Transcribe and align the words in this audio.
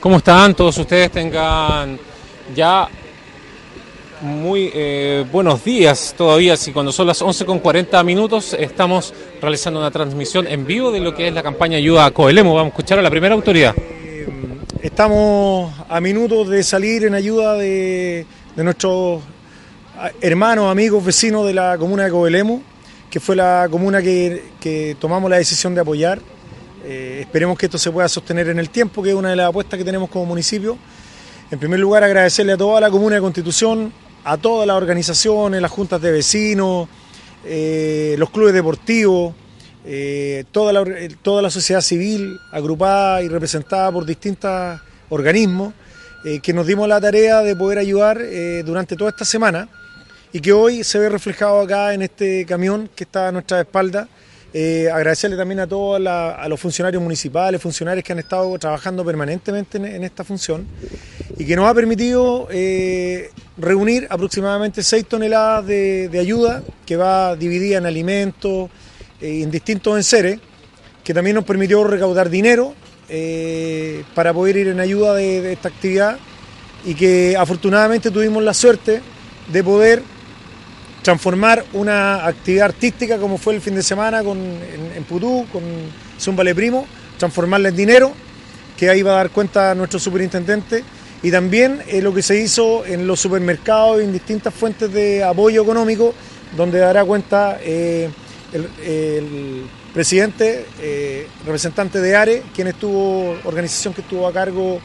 ¿Cómo 0.00 0.16
están? 0.16 0.54
Todos 0.54 0.78
ustedes 0.78 1.10
tengan 1.10 1.98
ya 2.56 2.88
muy 4.22 4.70
eh, 4.72 5.26
buenos 5.30 5.62
días 5.62 6.14
todavía, 6.16 6.56
si 6.56 6.72
cuando 6.72 6.90
son 6.90 7.06
las 7.06 7.20
11 7.20 7.44
con 7.44 7.58
40 7.58 8.02
minutos 8.02 8.56
estamos 8.58 9.12
realizando 9.42 9.78
una 9.78 9.90
transmisión 9.90 10.46
en 10.46 10.64
vivo 10.64 10.90
de 10.90 11.00
lo 11.00 11.14
que 11.14 11.28
es 11.28 11.34
la 11.34 11.42
campaña 11.42 11.76
Ayuda 11.76 12.06
a 12.06 12.12
Coelemo. 12.12 12.54
Vamos 12.54 12.68
a 12.68 12.74
escuchar 12.76 12.98
a 12.98 13.02
la 13.02 13.10
primera 13.10 13.34
autoridad. 13.34 13.74
Eh, 13.76 14.26
estamos 14.80 15.70
a 15.86 16.00
minutos 16.00 16.48
de 16.48 16.62
salir 16.62 17.04
en 17.04 17.14
ayuda 17.14 17.56
de, 17.56 18.24
nuestros 18.56 19.20
hermanos, 20.22 20.72
amigos, 20.72 21.04
vecinos 21.04 21.46
de 21.46 21.52
la 21.52 21.76
comuna 21.76 22.04
de 22.04 22.10
Coelemo, 22.10 22.62
que 23.10 23.20
fue 23.20 23.36
la 23.36 23.68
comuna 23.70 24.00
que 24.00 24.96
tomamos 24.98 25.28
la 25.30 25.36
decisión 25.36 25.74
de 25.74 25.82
apoyar 25.82 26.20
eh, 26.84 27.18
esperemos 27.20 27.58
que 27.58 27.66
esto 27.66 27.78
se 27.78 27.90
pueda 27.90 28.08
sostener 28.08 28.48
en 28.48 28.58
el 28.58 28.70
tiempo, 28.70 29.02
que 29.02 29.10
es 29.10 29.14
una 29.14 29.30
de 29.30 29.36
las 29.36 29.48
apuestas 29.48 29.78
que 29.78 29.84
tenemos 29.84 30.08
como 30.08 30.26
municipio. 30.26 30.78
En 31.50 31.58
primer 31.58 31.80
lugar, 31.80 32.04
agradecerle 32.04 32.52
a 32.52 32.56
toda 32.56 32.80
la 32.80 32.90
Comuna 32.90 33.16
de 33.16 33.20
Constitución, 33.20 33.92
a 34.24 34.36
todas 34.36 34.66
las 34.66 34.76
organizaciones, 34.76 35.60
las 35.60 35.70
juntas 35.70 36.00
de 36.00 36.12
vecinos, 36.12 36.88
eh, 37.44 38.14
los 38.18 38.30
clubes 38.30 38.54
deportivos, 38.54 39.34
eh, 39.84 40.44
toda, 40.52 40.72
la, 40.72 41.50
sociedad 41.50 41.80
civil 41.80 42.38
agrupada 42.52 43.22
y 43.22 43.28
representada 43.28 43.90
por 43.90 44.04
distintos 44.04 44.80
organismos, 45.08 45.74
que 46.42 46.52
nos 46.52 46.66
dimos 46.66 46.86
la 46.86 47.00
tarea 47.00 47.40
de 47.40 47.56
poder 47.56 47.78
ayudar 47.78 48.20
durante 48.62 48.94
toda 48.94 49.08
esta 49.08 49.24
semana 49.24 49.70
y 50.34 50.40
que 50.40 50.52
hoy 50.52 50.84
se 50.84 50.98
ve 50.98 51.08
reflejado 51.08 51.60
acá 51.60 51.94
en 51.94 52.02
este 52.02 52.44
camión 52.44 52.90
que 52.94 53.04
está 53.04 53.28
a 53.28 53.32
nuestra 53.32 53.60
espalda 53.60 54.06
eh, 54.52 54.90
agradecerle 54.92 55.36
también 55.36 55.60
a 55.60 55.66
todos 55.66 56.04
a 56.04 56.48
los 56.48 56.58
funcionarios 56.58 57.00
municipales, 57.00 57.62
funcionarios 57.62 58.04
que 58.04 58.12
han 58.12 58.18
estado 58.18 58.58
trabajando 58.58 59.04
permanentemente 59.04 59.78
en, 59.78 60.02
esta 60.02 60.24
función 60.24 60.66
y 61.38 61.44
que 61.44 61.54
nos 61.54 61.66
ha 61.68 61.74
permitido 61.74 62.48
eh, 62.50 63.30
reunir 63.56 64.08
aproximadamente 64.10 64.82
6 64.82 65.06
toneladas 65.06 65.66
de, 65.66 66.18
ayuda 66.20 66.64
que 66.84 66.96
va 66.96 67.36
dividida 67.36 67.78
en 67.78 67.86
alimentos, 67.86 68.70
eh, 69.20 69.42
en 69.42 69.52
distintos 69.52 69.96
enseres, 69.96 70.40
que 71.04 71.14
también 71.14 71.36
nos 71.36 71.44
permitió 71.44 71.84
recaudar 71.84 72.28
dinero 72.28 72.74
para 74.14 74.32
poder 74.32 74.56
ir 74.56 74.68
en 74.68 74.78
ayuda 74.78 75.14
de 75.14 75.52
esta 75.52 75.68
actividad 75.68 76.16
y 76.84 76.94
que 76.94 77.36
afortunadamente 77.36 78.10
tuvimos 78.12 78.40
la 78.44 78.54
suerte 78.54 79.00
de 79.52 79.64
poder 79.64 80.02
transformar 81.02 81.64
una 81.72 82.26
actividad 82.26 82.66
artística 82.66 83.18
como 83.18 83.38
fue 83.38 83.54
el 83.54 83.60
fin 83.60 83.74
de 83.74 83.82
semana 83.82 84.22
con, 84.22 84.38
en, 84.38 85.04
Putú, 85.04 85.46
con 85.52 85.62
Zumbale 86.18 86.54
Primo, 86.54 86.86
transformarla 87.18 87.70
en 87.70 87.76
dinero, 87.76 88.12
que 88.76 88.90
ahí 88.90 89.02
va 89.02 89.12
a 89.12 89.16
dar 89.16 89.30
cuenta 89.30 89.74
nuestro 89.74 89.98
superintendente, 89.98 90.84
y 91.22 91.30
también 91.30 91.82
eh, 91.86 92.00
lo 92.00 92.14
que 92.14 92.22
se 92.22 92.40
hizo 92.40 92.84
en 92.86 93.06
los 93.06 93.20
supermercados 93.20 94.00
y 94.00 94.04
en 94.04 94.12
distintas 94.12 94.54
fuentes 94.54 94.92
de 94.92 95.22
apoyo 95.22 95.62
económico, 95.62 96.14
donde 96.56 96.78
dará 96.78 97.04
cuenta 97.04 97.58
eh, 97.62 98.08
el, 98.52 99.66
presidente, 99.92 100.66
eh, 100.80 101.26
representante 101.44 102.00
de 102.00 102.16
ARE, 102.16 102.42
quien 102.54 102.68
estuvo, 102.68 103.36
organización 103.44 103.92
que 103.92 104.02
estuvo 104.02 104.26
a 104.26 104.32
cargo 104.32 104.80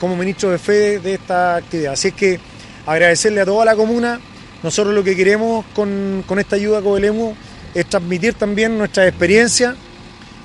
como 0.00 0.16
ministro 0.16 0.50
de 0.50 0.58
fe 0.58 0.98
de 0.98 1.14
esta 1.14 1.56
actividad. 1.56 1.92
Así 1.92 2.08
es 2.08 2.14
que 2.14 2.40
agradecerle 2.84 3.40
a 3.40 3.44
toda 3.44 3.64
la 3.64 3.76
comuna, 3.76 4.20
nosotros 4.62 4.94
lo 4.94 5.02
que 5.02 5.16
queremos 5.16 5.64
con, 5.74 6.24
esta 6.38 6.56
ayuda 6.56 6.78
a 6.78 6.82
Cobelemu 6.82 7.34
es 7.74 7.86
transmitir 7.86 8.34
también 8.34 8.78
nuestra 8.78 9.08
experiencia. 9.08 9.74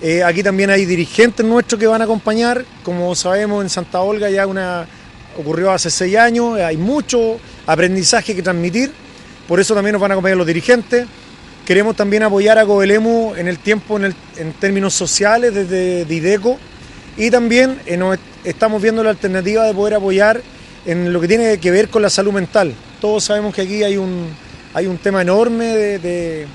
Eh, 0.02 0.24
aquí 0.24 0.42
también 0.42 0.70
hay 0.72 0.86
dirigentes 0.86 1.46
nuestros 1.46 1.80
que 1.80 1.86
van 1.86 2.02
a 2.02 2.06
acompañar. 2.06 2.66
Como 2.84 3.14
sabemos, 3.14 3.64
en 3.64 3.70
Santa 3.70 4.02
Olga 4.02 4.30
ya 4.30 4.48
una 4.48 4.88
ocurrió 5.38 5.72
hace 5.72 5.92
seis 5.92 6.18
años, 6.18 6.60
hay 6.60 6.78
mucho 6.78 7.40
aprendizaje 7.68 8.36
que 8.36 8.42
transmitir. 8.42 8.92
Por 9.48 9.60
eso 9.60 9.76
también 9.76 9.94
nos 9.94 10.02
van 10.02 10.12
a 10.12 10.14
acompañar 10.16 10.38
los 10.38 10.48
dirigentes. 10.48 11.06
Queremos 11.64 11.96
también 11.96 12.24
apoyar 12.24 12.58
a 12.58 12.66
Cobelemu 12.66 13.36
en 13.36 13.48
el 13.48 13.60
tiempo, 13.60 14.00
en, 14.00 14.16
términos 14.60 14.96
sociales, 14.96 15.54
desde 15.54 16.06
Dideco. 16.06 16.58
Y 17.18 17.30
también 17.30 17.80
eh, 17.86 18.00
estamos 18.44 18.82
viendo 18.82 19.04
la 19.04 19.12
alternativa 19.12 19.66
de 19.66 19.74
poder 19.76 19.94
apoyar 19.94 20.42
en 20.88 21.14
lo 21.14 21.22
que 21.22 21.28
tiene 21.28 21.60
que 21.60 21.70
ver 21.70 21.90
con 21.90 22.02
la 22.02 22.10
salud 22.10 22.34
mental. 22.34 22.74
Todos 23.00 23.24
sabemos 23.26 23.54
que 23.54 23.62
aquí 23.62 23.84
hay 23.84 23.98
un, 23.98 24.30
hay 24.74 24.88
un 24.88 24.98
tema 24.98 25.22
enorme 25.22 25.66
de, 25.66 26.48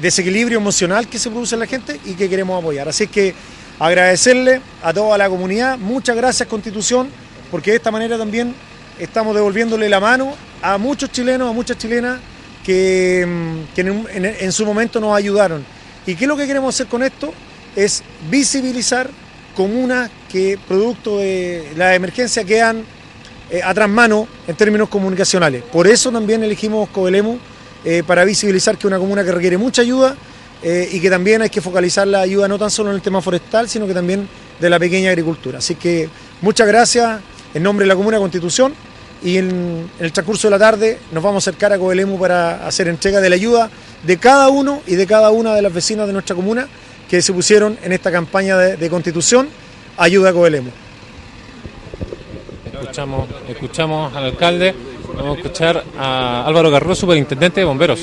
desequilibrio 0.00 0.58
emocional 0.58 1.06
que 1.08 1.18
se 1.18 1.30
produce 1.30 1.54
en 1.54 1.60
la 1.60 1.66
gente 1.66 2.00
y 2.04 2.14
que 2.14 2.28
queremos 2.28 2.60
apoyar. 2.60 2.88
Así 2.88 3.06
que 3.06 3.34
agradecerle 3.78 4.60
a 4.82 4.92
toda 4.92 5.16
la 5.16 5.28
comunidad, 5.28 5.78
muchas 5.78 6.16
gracias 6.16 6.48
Constitución, 6.48 7.08
porque 7.50 7.70
de 7.70 7.76
esta 7.76 7.90
manera 7.90 8.18
también 8.18 8.54
estamos 8.98 9.34
devolviéndole 9.34 9.88
la 9.88 10.00
mano 10.00 10.34
a 10.60 10.76
muchos 10.76 11.12
chilenos, 11.12 11.48
a 11.48 11.52
muchas 11.52 11.78
chilenas 11.78 12.18
que, 12.64 13.22
en, 13.22 14.52
su 14.52 14.66
momento 14.66 15.00
nos 15.00 15.16
ayudaron. 15.16 15.64
¿Y 16.06 16.14
qué 16.14 16.24
es 16.24 16.28
lo 16.28 16.36
que 16.36 16.46
queremos 16.46 16.74
hacer 16.74 16.88
con 16.88 17.02
esto? 17.02 17.32
Es 17.76 18.02
visibilizar 18.30 19.08
comunas 19.54 20.10
que 20.30 20.58
producto 20.66 21.18
de 21.18 21.72
la 21.76 21.94
emergencia 21.94 22.44
quedan 22.44 22.84
eh, 23.50 23.60
a 23.62 23.86
mano 23.88 24.28
en 24.46 24.54
términos 24.54 24.88
comunicacionales. 24.88 25.62
Por 25.62 25.86
eso 25.86 26.12
también 26.12 26.42
elegimos 26.44 26.88
Cobelemu 26.90 27.38
eh, 27.84 28.02
para 28.06 28.24
visibilizar 28.24 28.76
que 28.76 28.80
es 28.80 28.84
una 28.84 28.98
comuna 28.98 29.24
que 29.24 29.32
requiere 29.32 29.58
mucha 29.58 29.82
ayuda 29.82 30.14
eh, 30.62 30.88
y 30.92 31.00
que 31.00 31.08
también 31.10 31.42
hay 31.42 31.50
que 31.50 31.60
focalizar 31.60 32.06
la 32.06 32.20
ayuda 32.20 32.46
no 32.46 32.58
tan 32.58 32.70
solo 32.70 32.90
en 32.90 32.96
el 32.96 33.02
tema 33.02 33.20
forestal, 33.20 33.68
sino 33.68 33.86
que 33.86 33.94
también 33.94 34.28
de 34.60 34.70
la 34.70 34.78
pequeña 34.78 35.10
agricultura. 35.10 35.58
Así 35.58 35.74
que 35.74 36.08
muchas 36.42 36.68
gracias 36.68 37.20
en 37.54 37.62
nombre 37.62 37.84
de 37.84 37.88
la 37.88 37.96
Comuna 37.96 38.18
Constitución 38.18 38.74
y 39.22 39.38
en, 39.38 39.90
el 39.98 40.12
transcurso 40.12 40.46
de 40.46 40.52
la 40.52 40.58
tarde 40.58 40.98
nos 41.12 41.22
vamos 41.22 41.46
a 41.46 41.50
acercar 41.50 41.72
a 41.72 41.78
Cobelemu 41.78 42.18
para 42.18 42.66
hacer 42.66 42.88
entrega 42.88 43.20
de 43.20 43.30
la 43.30 43.34
ayuda 43.34 43.70
de 44.04 44.16
cada 44.18 44.48
uno 44.48 44.82
y 44.86 44.94
de 44.94 45.06
cada 45.06 45.30
una 45.30 45.54
de 45.54 45.62
las 45.62 45.72
vecinas 45.72 46.06
de 46.06 46.12
nuestra 46.12 46.36
comuna 46.36 46.68
que 47.08 47.20
se 47.20 47.32
pusieron 47.32 47.78
en 47.82 47.92
esta 47.92 48.12
campaña 48.12 48.56
de, 48.56 48.90
Constitución 48.90 49.48
Ayuda 49.96 50.30
a 50.30 50.32
escuchamos, 52.90 53.28
escuchamos 53.48 54.16
al 54.16 54.24
alcalde. 54.24 54.74
Vamos 55.14 55.36
a 55.36 55.40
escuchar 55.40 55.84
a 55.96 56.44
Álvaro 56.44 56.72
Garro, 56.72 56.92
superintendente 56.96 57.60
de 57.60 57.64
bomberos. 57.64 58.00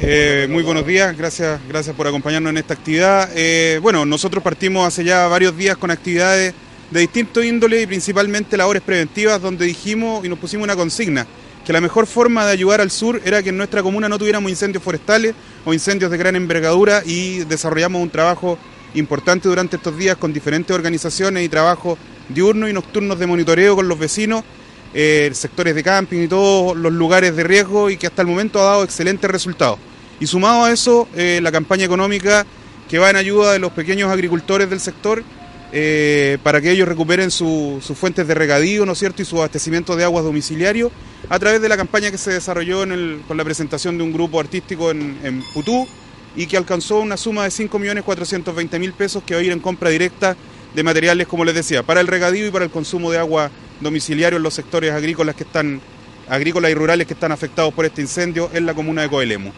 Eh, 0.00 0.46
muy 0.48 0.62
buenos 0.62 0.86
días, 0.86 1.14
gracias, 1.16 1.60
gracias 1.68 1.94
por 1.94 2.06
acompañarnos 2.06 2.50
en 2.50 2.56
esta 2.56 2.72
actividad. 2.72 3.28
Eh, 3.34 3.78
bueno, 3.82 4.06
nosotros 4.06 4.42
partimos 4.42 4.86
hace 4.86 5.04
ya 5.04 5.26
varios 5.26 5.54
días 5.54 5.76
con 5.76 5.90
actividades 5.90 6.54
de 6.90 7.00
distinto 7.00 7.42
índole 7.42 7.82
y 7.82 7.86
principalmente 7.86 8.56
labores 8.56 8.82
preventivas 8.82 9.42
donde 9.42 9.66
dijimos 9.66 10.24
y 10.24 10.30
nos 10.30 10.38
pusimos 10.38 10.64
una 10.64 10.76
consigna, 10.76 11.26
que 11.66 11.72
la 11.72 11.82
mejor 11.82 12.06
forma 12.06 12.46
de 12.46 12.52
ayudar 12.52 12.80
al 12.80 12.90
sur 12.90 13.20
era 13.22 13.42
que 13.42 13.50
en 13.50 13.58
nuestra 13.58 13.82
comuna 13.82 14.08
no 14.08 14.18
tuviéramos 14.18 14.50
incendios 14.50 14.82
forestales 14.82 15.34
o 15.66 15.74
incendios 15.74 16.10
de 16.10 16.16
gran 16.16 16.36
envergadura 16.36 17.02
y 17.04 17.40
desarrollamos 17.40 18.00
un 18.00 18.08
trabajo 18.08 18.58
importante 18.94 19.48
durante 19.48 19.76
estos 19.76 19.96
días 19.98 20.16
con 20.16 20.32
diferentes 20.32 20.74
organizaciones 20.74 21.44
y 21.44 21.48
trabajo 21.50 21.98
diurnos 22.28 22.70
y 22.70 22.72
nocturnos 22.72 23.18
de 23.18 23.26
monitoreo 23.26 23.76
con 23.76 23.88
los 23.88 23.98
vecinos, 23.98 24.44
eh, 24.92 25.30
sectores 25.34 25.74
de 25.74 25.82
camping 25.82 26.20
y 26.20 26.28
todos 26.28 26.76
los 26.76 26.92
lugares 26.92 27.34
de 27.36 27.44
riesgo 27.44 27.90
y 27.90 27.96
que 27.96 28.06
hasta 28.06 28.22
el 28.22 28.28
momento 28.28 28.60
ha 28.60 28.64
dado 28.64 28.84
excelentes 28.84 29.30
resultados. 29.30 29.78
Y 30.20 30.26
sumado 30.26 30.64
a 30.64 30.72
eso, 30.72 31.08
eh, 31.14 31.40
la 31.42 31.50
campaña 31.50 31.84
económica 31.84 32.46
que 32.88 32.98
va 32.98 33.10
en 33.10 33.16
ayuda 33.16 33.52
de 33.52 33.58
los 33.58 33.72
pequeños 33.72 34.10
agricultores 34.10 34.70
del 34.70 34.80
sector 34.80 35.24
eh, 35.72 36.38
para 36.44 36.60
que 36.60 36.70
ellos 36.70 36.86
recuperen 36.86 37.32
sus 37.32 37.82
fuentes 37.96 38.28
de 38.28 38.34
regadío, 38.34 38.86
¿no 38.86 38.92
es 38.92 38.98
cierto?, 38.98 39.22
y 39.22 39.24
su 39.24 39.38
abastecimiento 39.38 39.96
de 39.96 40.04
aguas 40.04 40.24
domiciliario 40.24 40.92
a 41.28 41.38
través 41.40 41.60
de 41.60 41.68
la 41.68 41.76
campaña 41.76 42.12
que 42.12 42.18
se 42.18 42.32
desarrolló 42.32 42.84
con 43.26 43.36
la 43.36 43.44
presentación 43.44 43.98
de 43.98 44.04
un 44.04 44.12
grupo 44.12 44.38
artístico 44.38 44.92
en, 44.92 45.18
en 45.24 45.42
Putú 45.52 45.88
y 46.36 46.46
que 46.46 46.56
alcanzó 46.56 47.00
una 47.00 47.16
suma 47.16 47.44
de 47.44 47.50
5.420.000 47.50 48.92
pesos 48.92 49.22
que 49.24 49.34
va 49.34 49.40
a 49.40 49.42
ir 49.42 49.50
en 49.50 49.60
compra 49.60 49.90
directa 49.90 50.36
de 50.74 50.82
materiales, 50.82 51.26
como 51.26 51.44
les 51.44 51.54
decía, 51.54 51.82
para 51.82 52.00
el 52.00 52.06
regadío 52.06 52.46
y 52.46 52.50
para 52.50 52.64
el 52.64 52.70
consumo 52.70 53.10
de 53.10 53.18
agua 53.18 53.50
domiciliario 53.80 54.36
en 54.36 54.42
los 54.42 54.54
sectores 54.54 54.92
agrícolas 54.92 55.34
que 55.34 55.44
están 55.44 55.80
agrícolas 56.28 56.70
y 56.70 56.74
rurales 56.74 57.06
que 57.06 57.14
están 57.14 57.32
afectados 57.32 57.72
por 57.74 57.84
este 57.84 58.00
incendio 58.00 58.50
en 58.52 58.66
la 58.66 58.74
comuna 58.74 59.02
de 59.02 59.08
Coelemu. 59.08 59.52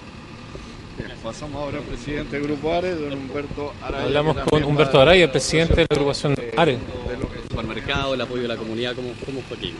Pasamos 1.23 1.61
ahora 1.61 1.79
al 1.79 1.85
presidente 1.85 2.37
del 2.37 2.47
Grupo 2.47 2.73
ARE, 2.73 2.95
don 2.95 3.13
Humberto 3.13 3.73
Araya. 3.83 4.05
Hablamos 4.05 4.37
con 4.49 4.63
Humberto 4.63 5.01
Araya, 5.01 5.31
presidente 5.31 5.75
de 5.75 5.87
la 5.91 5.97
agrupación 5.97 6.37
ARE. 6.57 6.75
El 6.75 7.51
supermercado, 7.51 8.15
el 8.15 8.21
apoyo 8.21 8.43
de 8.43 8.49
la 8.49 8.57
comunidad, 8.57 8.95
¿cómo, 8.95 9.09
cómo 9.25 9.41
fue 9.43 9.57
aquí? 9.57 9.75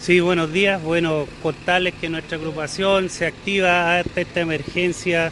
Sí, 0.00 0.18
buenos 0.18 0.52
días. 0.52 0.82
Bueno, 0.82 1.28
contarles 1.40 1.94
que 1.94 2.08
nuestra 2.08 2.36
agrupación 2.36 3.10
se 3.10 3.26
activa 3.26 3.98
ante 3.98 4.22
esta 4.22 4.40
emergencia 4.40 5.30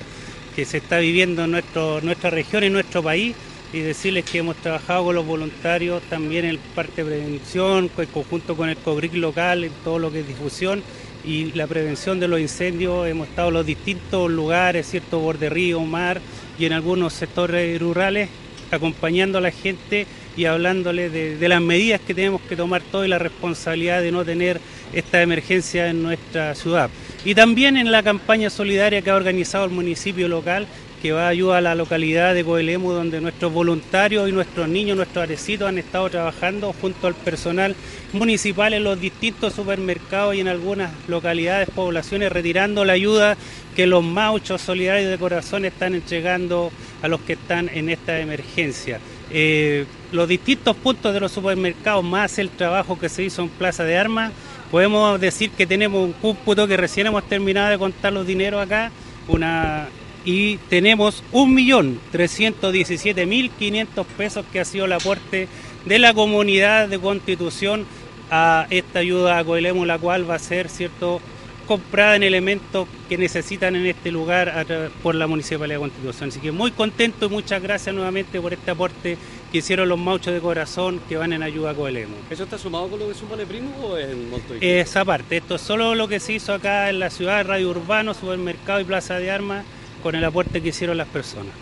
que 0.55 0.65
se 0.65 0.77
está 0.77 0.99
viviendo 0.99 1.45
en 1.45 1.51
nuestro, 1.51 2.01
nuestra 2.01 2.31
región 2.31 2.63
y 2.63 2.71
nuestro 2.71 3.03
país 3.03 3.35
y 3.73 3.81
decirles 3.81 4.25
que 4.25 4.39
hemos 4.39 4.57
trabajado 4.57 5.07
con 5.07 5.15
los 5.15 5.27
voluntarios 5.27 6.03
también 6.09 6.45
en 6.45 6.59
parte 6.75 7.03
de 7.03 7.11
prevención, 7.11 7.91
en 7.97 8.07
conjunto 8.07 8.57
con 8.57 8.69
el 8.69 8.77
COBRIC 8.77 9.15
local, 9.15 9.65
en 9.65 9.73
todo 9.85 9.99
lo 9.99 10.13
que 10.13 10.21
es 10.21 10.29
difusión 10.29 10.83
y 11.25 11.53
la 11.53 11.67
prevención 11.67 12.21
de 12.21 12.29
los 12.29 12.41
incendios. 12.41 13.07
Hemos 13.09 13.29
estado 13.29 13.49
en 13.49 13.55
los 13.55 13.67
distintos 13.67 14.31
lugares, 14.31 14.89
cierto 14.89 15.19
borde 15.19 15.51
río, 15.51 15.81
mar 15.81 16.21
y 16.59 16.65
en 16.65 16.73
algunos 16.73 17.13
sectores 17.13 17.79
rurales 17.81 18.29
acompañando 18.71 19.39
a 19.39 19.41
la 19.41 19.51
gente 19.51 20.07
y 20.37 20.45
hablándole 20.45 21.09
de, 21.09 21.37
de 21.37 21.49
las 21.49 21.61
medidas 21.61 22.01
que 22.01 22.15
tenemos 22.15 22.41
que 22.43 22.57
tomar 22.57 22.83
todos 22.83 23.07
y 23.07 23.09
la 23.09 23.19
responsabilidad 23.19 24.03
de 24.03 24.13
no 24.13 24.25
tener 24.25 24.61
esta 24.93 25.23
emergencia 25.23 25.89
en 25.89 26.03
nuestra 26.03 26.55
ciudad. 26.55 26.91
Y 27.25 27.35
también 27.35 27.77
en 27.77 27.91
la 27.91 28.03
campaña 28.03 28.51
solidaria 28.51 29.03
que 29.03 29.11
ha 29.11 29.17
organizado 29.17 29.65
el 29.65 29.71
municipio 29.71 30.29
local 30.29 30.67
que 31.07 31.13
va 31.13 31.29
a 31.29 31.57
a 31.57 31.61
la 31.61 31.77
localidad 31.77 32.35
de 32.35 32.45
Coelemu, 32.45 32.91
donde 32.91 33.21
nuestros 33.21 33.53
voluntarios 33.53 34.29
y 34.29 34.33
nuestros 34.33 34.69
niños, 34.69 34.97
nuestros 34.97 35.23
arecitos 35.23 35.69
han 35.69 35.79
estado 35.79 36.11
trabajando 36.11 36.75
junto 36.81 37.07
al 37.07 37.15
personal 37.15 37.77
municipal 38.13 38.75
en 38.75 38.83
los 38.83 39.01
distintos 39.01 39.53
supermercados 39.53 40.35
y 40.35 40.41
en 40.41 40.49
algunas 40.49 40.91
localidades, 41.07 41.71
poblaciones, 41.71 42.33
retirando 42.33 42.85
la 42.85 42.95
ayuda 42.95 43.37
que 43.77 43.87
los 43.87 44.03
mauchos 44.03 44.61
solidarios 44.61 45.09
de 45.09 45.17
corazón 45.17 45.65
están 45.65 45.95
entregando 45.95 46.73
a 47.03 47.07
los 47.07 47.21
que 47.21 47.35
están 47.35 47.69
en 47.69 47.89
esta 47.89 48.19
emergencia. 48.19 48.99
Eh, 49.31 49.85
los 50.11 50.27
distintos 50.27 50.75
puntos 50.75 51.15
de 51.15 51.21
los 51.21 51.31
supermercados, 51.31 52.03
más 52.03 52.37
el 52.41 52.51
trabajo 52.51 52.99
que 52.99 53.09
se 53.09 53.23
hizo 53.23 53.43
en 53.43 53.49
Plaza 53.51 53.85
de 53.85 53.97
Armas, 53.97 54.33
podemos 54.73 55.21
decir 55.21 55.51
que 55.51 55.69
tenemos 55.69 56.03
un 56.03 56.15
cúmputo 56.15 56.67
que 56.67 56.77
recién 56.77 57.07
hemos 57.07 57.29
terminado 57.29 57.71
de 57.71 57.79
contar 57.79 58.13
los 58.13 58.27
dineros 58.27 58.61
acá, 58.61 58.91
una 59.29 59.87
y 60.27 60.59
tenemos 60.69 61.25
1.317.500 61.33 64.05
pesos 64.05 64.45
que 64.53 64.61
ha 64.61 64.67
sido 64.67 64.85
el 64.85 64.93
aporte 64.93 65.49
de 65.87 65.99
la 66.01 66.13
comunidad 66.13 66.89
de 66.89 66.99
Constitución 66.99 67.87
a 68.31 68.67
esta 68.71 68.99
ayuda 68.99 69.39
a 69.39 69.45
Coelemu, 69.45 69.85
la 69.85 69.99
cual 69.99 70.29
va 70.29 70.35
a 70.35 70.41
ser 70.41 70.69
cierto 70.69 71.21
comprada 71.69 72.17
en 72.17 72.25
elementos 72.25 72.89
que 73.09 73.17
necesitan 73.19 73.77
en 73.77 73.87
este 73.87 74.11
lugar 74.11 74.67
por 75.03 75.15
la 75.15 75.29
Municipalidad 75.29 75.77
de 75.77 75.81
Constitución. 75.81 76.31
Así 76.31 76.41
que 76.41 76.51
muy 76.51 76.73
contento 76.73 77.27
y 77.27 77.29
muchas 77.29 77.63
gracias 77.63 77.95
nuevamente 77.95 78.41
por 78.41 78.53
este 78.53 78.73
aporte 78.73 79.17
que 79.53 79.59
hicieron 79.59 79.89
los 79.89 79.99
mauchos 79.99 80.35
de 80.35 80.41
corazón 80.41 81.01
que 81.09 81.17
van 81.17 81.33
en 81.33 81.45
ayuda 81.45 81.71
a 81.71 81.75
Coelemu. 81.75 82.17
¿Eso 82.31 82.43
está 82.45 82.59
sumado 82.59 82.89
con 82.89 82.99
lo 82.99 83.07
que 83.09 83.15
supone 83.15 83.47
Primo 83.47 83.71
o 83.81 83.97
en 83.97 84.29
monto? 84.29 84.55
Esa 84.61 85.05
parte, 85.05 85.37
esto 85.37 85.55
es 85.55 85.61
solo 85.61 85.95
lo 85.95 86.09
que 86.09 86.19
se 86.19 86.33
hizo 86.33 86.53
acá 86.53 86.91
en 86.91 86.99
la 86.99 87.11
ciudad, 87.11 87.47
Radio 87.47 87.71
Urbano, 87.71 88.13
Supermercado 88.13 88.81
y 88.81 88.85
Plaza 88.85 89.21
de 89.21 89.31
Armas 89.31 89.65
con 90.07 90.15
el 90.15 90.25
aporte 90.25 90.63
que 90.63 90.69
hicieron 90.69 90.97
las 90.97 91.09
personas. 91.09 91.53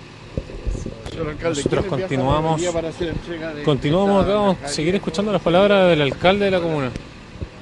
Nosotros 1.43 1.87
continuamos, 1.87 2.61
continuamos 3.64 4.23
acá, 4.23 4.35
vamos 4.35 4.56
a 4.62 4.69
seguir 4.69 4.94
escuchando 4.94 5.32
las 5.32 5.41
palabras 5.41 5.88
del 5.88 6.02
alcalde 6.02 6.44
de 6.44 6.50
la 6.50 6.61
comuna. 6.61 6.91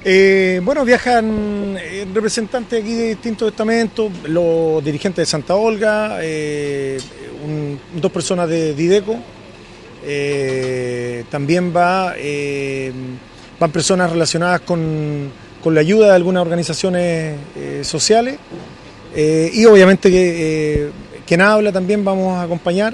Eh, 0.03 0.59
bueno, 0.61 0.83
viajan 0.83 1.77
eh, 1.79 2.05
representantes 2.13 2.81
aquí 2.81 2.95
de 2.95 3.07
distintos 3.09 3.51
estamentos, 3.51 4.11
los 4.25 4.83
dirigentes 4.83 5.21
de 5.21 5.25
Santa 5.25 5.55
Olga, 5.55 6.17
eh, 6.21 6.99
un, 7.45 7.79
dos 7.95 8.11
personas 8.11 8.49
de 8.49 8.73
Dideco, 8.73 9.15
eh, 10.03 11.23
también 11.29 11.73
va, 11.73 12.15
eh, 12.17 12.91
van 13.57 13.71
personas 13.71 14.11
relacionadas 14.11 14.59
con, 14.59 15.31
con, 15.63 15.73
la 15.73 15.79
ayuda 15.79 16.07
de 16.07 16.15
algunas 16.15 16.41
organizaciones 16.41 17.37
sociales 17.83 18.37
y 19.15 19.65
obviamente 19.65 20.09
que 20.09 20.89
quien 21.25 21.41
habla 21.41 21.71
también 21.71 22.03
vamos 22.03 22.35
a 22.35 22.43
acompañar, 22.43 22.93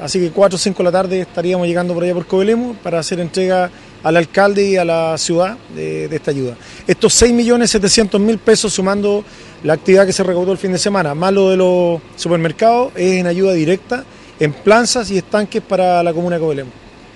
así 0.00 0.20
que 0.20 0.30
4 0.30 0.56
o 0.56 0.58
5 0.58 0.78
de 0.78 0.84
la 0.84 0.92
tarde 0.92 1.20
estaríamos 1.20 1.66
llegando 1.66 1.94
por 1.94 2.02
allá 2.02 2.14
por 2.14 2.26
Covelemo 2.26 2.74
para 2.82 2.98
hacer 2.98 3.20
entrega 3.20 3.70
al 4.02 4.16
alcalde 4.16 4.68
y 4.68 4.76
a 4.76 4.84
la 4.84 5.16
ciudad 5.16 5.56
de, 5.74 6.08
de 6.08 6.16
esta 6.16 6.30
ayuda. 6.30 6.56
Estos 6.86 7.22
6.700.000 7.22 8.38
pesos 8.38 8.72
sumando 8.72 9.24
la 9.62 9.72
actividad 9.72 10.06
que 10.06 10.12
se 10.12 10.22
recaudó 10.22 10.52
el 10.52 10.58
fin 10.58 10.72
de 10.72 10.78
semana, 10.78 11.14
más 11.14 11.32
lo 11.32 11.50
de 11.50 11.56
los 11.56 12.00
supermercados, 12.16 12.92
es 12.94 13.14
en 13.14 13.26
ayuda 13.26 13.54
directa, 13.54 14.04
en 14.38 14.52
planzas 14.52 15.10
y 15.10 15.16
estanques 15.16 15.62
para 15.62 16.02
la 16.02 16.12
comuna 16.12 16.36
de 16.36 16.42
Covelemo. 16.42 16.70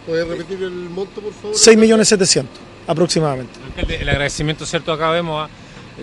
¿Puede 0.06 0.25
repetir 0.25 0.62
el 0.62 0.89
monto, 0.89 1.21
por 1.21 1.33
favor? 1.35 1.55
6.700.000 1.55 2.47
aproximadamente. 2.87 3.53
Alcalde, 3.67 3.97
el 3.97 4.09
agradecimiento, 4.09 4.65
¿cierto? 4.65 4.93
Acá 4.93 5.11
vemos 5.11 5.47
a 5.47 5.51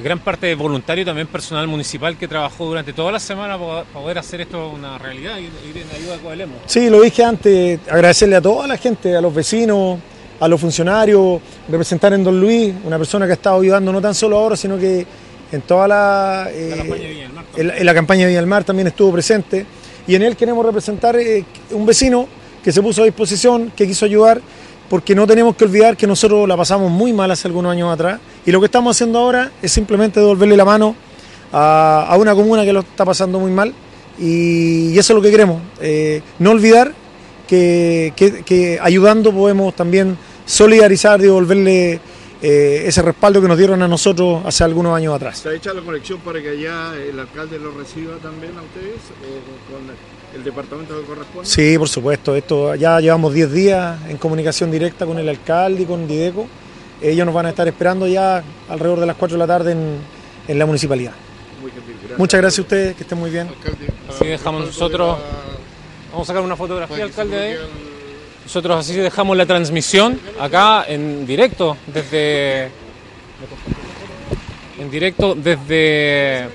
gran 0.03 0.19
parte 0.19 0.47
de 0.47 0.55
voluntario 0.55 1.05
también 1.05 1.27
personal 1.27 1.67
municipal 1.67 2.17
que 2.17 2.27
trabajó 2.27 2.65
durante 2.65 2.93
toda 2.93 3.11
la 3.11 3.19
semana 3.19 3.57
para 3.57 3.83
poder 3.83 4.17
hacer 4.17 4.41
esto 4.41 4.69
una 4.69 4.97
realidad 4.97 5.37
y 5.37 5.43
ir 5.69 5.77
en 5.77 5.89
ayuda 5.95 6.15
a 6.15 6.17
Covelemo. 6.19 6.55
Sí, 6.65 6.89
lo 6.89 7.01
dije 7.01 7.23
antes, 7.23 7.79
agradecerle 7.89 8.35
a 8.35 8.41
toda 8.41 8.67
la 8.67 8.77
gente, 8.77 9.15
a 9.15 9.21
los 9.21 9.33
vecinos, 9.33 9.99
a 10.39 10.47
los 10.47 10.59
funcionarios, 10.59 11.41
representar 11.69 12.13
en 12.13 12.23
Don 12.23 12.39
Luis, 12.39 12.73
una 12.83 12.97
persona 12.97 13.25
que 13.25 13.31
ha 13.31 13.35
estado 13.35 13.61
ayudando 13.61 13.91
no 13.91 14.01
tan 14.01 14.13
solo 14.13 14.37
ahora, 14.37 14.55
sino 14.55 14.77
que 14.77 15.05
en 15.51 15.61
toda 15.61 15.87
la, 15.87 16.49
eh, 16.51 16.71
La 16.71 16.77
campaña 16.77 17.03
de 17.03 17.09
Viña 17.09 17.23
del 17.23 17.33
Mar 17.33 17.45
en, 17.55 17.67
la, 17.67 17.77
en 17.77 17.85
la 17.85 17.93
campaña 17.93 18.27
de 18.27 18.33
del 18.33 18.47
Mar 18.47 18.63
también 18.63 18.87
estuvo 18.87 19.11
presente. 19.13 19.65
Y 20.07 20.15
en 20.15 20.21
él 20.21 20.35
queremos 20.35 20.65
representar 20.65 21.15
eh, 21.15 21.43
un 21.71 21.85
vecino 21.85 22.27
que 22.63 22.71
se 22.71 22.81
puso 22.81 23.03
a 23.03 23.05
disposición, 23.05 23.71
que 23.75 23.87
quiso 23.87 24.05
ayudar, 24.05 24.41
porque 24.89 25.15
no 25.15 25.25
tenemos 25.27 25.55
que 25.55 25.65
olvidar 25.65 25.97
que 25.97 26.05
nosotros 26.07 26.47
la 26.47 26.55
pasamos 26.55 26.91
muy 26.91 27.11
mal 27.13 27.31
hace 27.31 27.47
algunos 27.47 27.71
años 27.71 27.91
atrás. 27.93 28.19
Y 28.45 28.51
lo 28.51 28.59
que 28.59 28.65
estamos 28.67 28.95
haciendo 28.95 29.19
ahora 29.19 29.51
es 29.61 29.71
simplemente 29.71 30.19
devolverle 30.19 30.55
la 30.55 30.65
mano 30.65 30.95
a, 31.51 32.05
a 32.09 32.17
una 32.17 32.35
comuna 32.35 32.63
que 32.63 32.73
lo 32.73 32.81
está 32.81 33.03
pasando 33.05 33.39
muy 33.39 33.51
mal. 33.51 33.73
Y, 34.19 34.97
eso 34.97 35.13
es 35.13 35.15
lo 35.15 35.21
que 35.21 35.31
queremos. 35.31 35.61
eh, 35.81 36.21
no 36.39 36.51
olvidar 36.51 36.93
que, 37.47 38.13
que- 38.15 38.79
ayudando 38.81 39.31
podemos 39.33 39.75
también 39.75 40.17
solidarizar 40.45 41.19
y 41.19 41.23
devolverle 41.23 41.99
eh, 42.41 42.83
ese 42.85 43.01
respaldo 43.01 43.41
que 43.41 43.47
nos 43.47 43.57
dieron 43.57 43.81
a 43.81 43.87
nosotros 43.87 44.43
hace 44.45 44.63
algunos 44.63 44.95
años 44.95 45.15
atrás. 45.15 45.37
¿Está 45.37 45.53
hecha 45.53 45.73
la 45.73 45.81
conexión 45.81 46.19
para 46.19 46.41
que 46.41 46.49
allá 46.49 46.93
el 46.95 47.19
alcalde 47.19 47.57
lo 47.59 47.71
reciba 47.71 48.15
también 48.21 48.51
a 48.57 48.61
ustedes 48.61 49.01
el 50.35 50.43
departamento 50.43 50.99
que 50.99 51.05
corresponde? 51.07 51.49
Sí, 51.49 51.77
por 51.77 51.89
supuesto. 51.89 52.35
Esto 52.35 52.75
ya 52.75 52.99
llevamos 52.99 53.33
10 53.33 53.51
días 53.51 53.99
en 54.09 54.17
comunicación 54.17 54.69
directa 54.71 55.05
con 55.05 55.17
el 55.17 55.27
alcalde 55.29 55.83
y 55.83 55.85
con 55.85 56.07
Dideco. 56.07 56.47
Ellos 57.01 57.25
nos 57.25 57.35
van 57.35 57.45
a 57.47 57.49
estar 57.49 57.67
esperando 57.67 58.07
ya 58.07 58.43
alrededor 58.69 58.99
de 58.99 59.05
las 59.05 59.15
4 59.15 59.35
de 59.35 59.39
la 59.39 59.47
tarde 59.47 59.71
en, 59.73 59.97
en 60.47 60.59
la 60.59 60.65
municipalidad. 60.65 61.13
Muy 61.61 61.71
gentil, 61.71 61.95
gracias. 61.99 62.19
Muchas 62.19 62.41
gracias 62.41 62.59
a 62.59 62.61
ustedes, 62.61 62.95
que 62.95 63.03
estén 63.03 63.17
muy 63.17 63.31
bien. 63.31 63.47
Alcalde, 63.47 63.87
Así 64.09 64.25
dejamos 64.27 64.65
nosotros- 64.65 65.17
de 65.17 65.23
la- 65.23 65.55
Vamos 66.11 66.29
a 66.29 66.31
sacar 66.31 66.43
una 66.43 66.55
fotografía, 66.55 67.03
alcalde. 67.03 67.37
ahí. 67.37 67.53
bloquee 67.53 67.65
el- 67.65 67.95
Nosotros 68.45 68.77
así 68.79 68.93
dejamos 68.95 69.35
la 69.37 69.45
transmisión 69.47 70.19
acá 70.39 70.85
en 70.87 71.25
directo 71.25 71.75
desde 71.87 72.69
en 74.79 74.91
directo 74.91 75.35
desde 75.35 76.47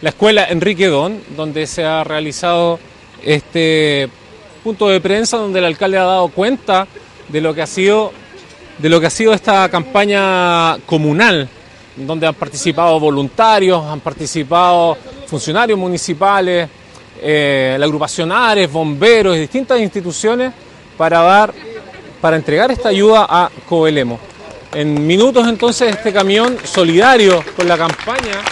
la 0.00 0.08
escuela 0.10 0.44
Enrique 0.48 0.86
Don, 0.86 1.20
donde 1.36 1.66
se 1.66 1.84
ha 1.84 2.02
realizado 2.04 2.78
este 3.24 4.08
punto 4.62 4.88
de 4.88 5.00
prensa 5.00 5.36
donde 5.36 5.58
el 5.58 5.64
alcalde 5.66 5.98
ha 5.98 6.04
dado 6.04 6.28
cuenta 6.28 6.86
de 7.28 7.40
lo 7.40 7.54
que 7.54 7.62
ha 7.62 7.66
sido 7.66 8.12
de 8.78 8.88
lo 8.88 9.00
que 9.00 9.06
ha 9.06 9.10
sido 9.10 9.32
esta 9.32 9.68
campaña 9.68 10.78
comunal, 10.86 11.48
donde 11.96 12.26
han 12.26 12.34
participado 12.34 12.98
voluntarios, 12.98 13.84
han 13.84 14.00
participado 14.00 14.96
funcionarios 15.26 15.78
municipales, 15.78 16.68
eh, 17.20 17.76
la 17.78 17.86
agrupación 17.86 18.32
Ares, 18.32 18.70
bomberos 18.70 19.36
distintas 19.36 19.80
instituciones 19.80 20.52
para 20.98 21.20
dar, 21.20 21.54
para 22.20 22.36
entregar 22.36 22.70
esta 22.70 22.88
ayuda 22.88 23.26
a 23.28 23.50
Coelemo. 23.68 24.18
En 24.72 25.06
minutos 25.06 25.46
entonces 25.46 25.94
este 25.94 26.12
camión 26.12 26.58
solidario 26.64 27.44
con 27.56 27.68
la 27.68 27.78
campaña, 27.78 28.42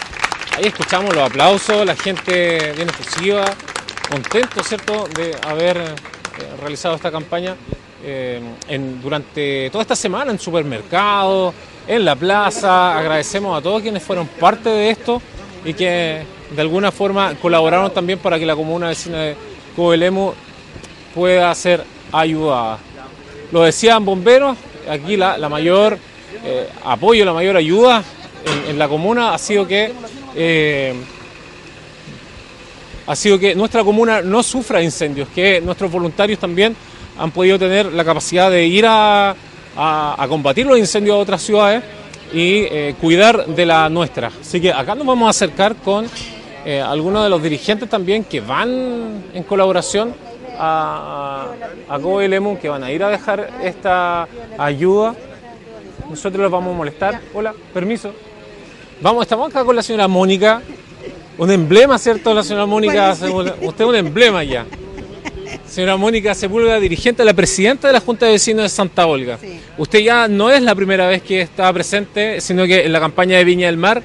ahí 0.56 0.66
escuchamos 0.66 1.12
los 1.14 1.28
aplausos, 1.28 1.84
la 1.84 1.96
gente 1.96 2.72
bien 2.76 2.88
efusiva, 2.88 3.44
contento, 4.10 4.62
¿cierto?, 4.62 5.08
de 5.08 5.36
haber 5.42 5.76
eh, 5.76 5.92
realizado 6.60 6.94
esta 6.94 7.10
campaña 7.10 7.56
eh, 8.04 8.40
durante 9.02 9.70
toda 9.70 9.82
esta 9.82 9.96
semana 9.96 10.32
en 10.32 10.38
supermercados, 10.38 11.54
en 11.86 12.04
la 12.04 12.16
plaza. 12.16 12.98
Agradecemos 12.98 13.58
a 13.58 13.62
todos 13.62 13.82
quienes 13.82 14.02
fueron 14.02 14.26
parte 14.26 14.68
de 14.68 14.90
esto 14.90 15.20
y 15.64 15.74
que 15.74 16.22
de 16.50 16.60
alguna 16.60 16.90
forma 16.90 17.34
colaboraron 17.40 17.92
también 17.92 18.18
para 18.18 18.38
que 18.38 18.46
la 18.46 18.56
comuna 18.56 18.88
vecina 18.88 19.18
de 19.18 19.36
Coelemo 19.76 20.34
pueda 21.14 21.54
ser 21.54 21.84
ayudada. 22.10 22.78
Lo 23.52 23.62
decían 23.62 24.04
bomberos, 24.04 24.56
aquí 24.88 25.16
la, 25.16 25.36
mayor 25.48 25.98
eh, 26.44 26.68
apoyo, 26.84 27.24
la 27.24 27.32
mayor 27.32 27.56
ayuda 27.56 28.02
en, 28.68 28.78
la 28.78 28.88
comuna 28.88 29.34
ha 29.34 29.38
sido 29.38 29.66
que 29.66 29.92
ha 33.06 33.16
sido 33.16 33.38
que 33.38 33.54
nuestra 33.54 33.82
comuna 33.84 34.22
no 34.22 34.42
sufra 34.42 34.82
incendios, 34.82 35.28
que 35.34 35.60
nuestros 35.60 35.90
voluntarios 35.90 36.38
también 36.38 36.76
han 37.18 37.30
podido 37.30 37.58
tener 37.58 37.92
la 37.92 38.04
capacidad 38.04 38.50
de 38.50 38.66
ir 38.66 38.86
a, 38.86 39.30
a- 39.76 40.16
a 40.18 40.28
combatir 40.28 40.66
los 40.66 40.78
incendios 40.78 41.16
de 41.16 41.22
otras 41.22 41.42
ciudades 41.42 41.82
y 42.32 42.62
eh, 42.70 42.94
cuidar 43.00 43.46
de 43.46 43.66
la 43.66 43.88
nuestra. 43.88 44.30
Así 44.40 44.60
que 44.60 44.72
acá 44.72 44.94
nos 44.94 45.06
vamos 45.06 45.26
a 45.26 45.30
acercar 45.30 45.76
con 45.76 46.06
eh, 46.64 46.80
algunos 46.80 47.22
de 47.24 47.28
los 47.28 47.42
dirigentes 47.42 47.88
también 47.90 48.24
que 48.24 48.40
van 48.40 49.24
en 49.34 49.42
colaboración 49.42 50.14
a, 50.58 51.48
a, 51.88 51.94
a 51.96 52.58
que 52.60 52.68
van 52.68 52.84
a 52.84 52.92
ir 52.92 53.02
a 53.02 53.08
dejar 53.08 53.50
esta 53.62 54.26
ayuda. 54.58 55.14
Nosotros 56.08 56.42
los 56.42 56.50
vamos 56.50 56.74
a 56.74 56.76
molestar. 56.76 57.20
Hola, 57.34 57.54
permiso. 57.74 58.12
Vamos, 59.00 59.22
estamos 59.22 59.50
acá 59.50 59.64
con 59.64 59.74
la 59.74 59.82
señora 59.82 60.06
Mónica. 60.08 60.62
Un 61.42 61.50
emblema, 61.50 61.98
¿cierto? 61.98 62.32
La 62.32 62.44
señora 62.44 62.66
Mónica, 62.66 63.10
usted 63.62 63.84
es 63.84 63.88
un 63.88 63.96
emblema 63.96 64.44
ya. 64.44 64.64
Señora 65.66 65.96
Mónica 65.96 66.36
Sepúlveda, 66.36 66.78
dirigente, 66.78 67.24
la 67.24 67.34
presidenta 67.34 67.88
de 67.88 67.94
la 67.94 67.98
Junta 67.98 68.26
de 68.26 68.32
Vecinos 68.32 68.62
de 68.62 68.68
Santa 68.68 69.06
Olga. 69.06 69.38
Sí. 69.38 69.58
Usted 69.76 69.98
ya 69.98 70.28
no 70.28 70.50
es 70.50 70.62
la 70.62 70.76
primera 70.76 71.08
vez 71.08 71.20
que 71.20 71.40
está 71.40 71.72
presente, 71.72 72.40
sino 72.40 72.64
que 72.64 72.84
en 72.84 72.92
la 72.92 73.00
campaña 73.00 73.38
de 73.38 73.44
Viña 73.44 73.66
del 73.66 73.76
Mar, 73.76 74.04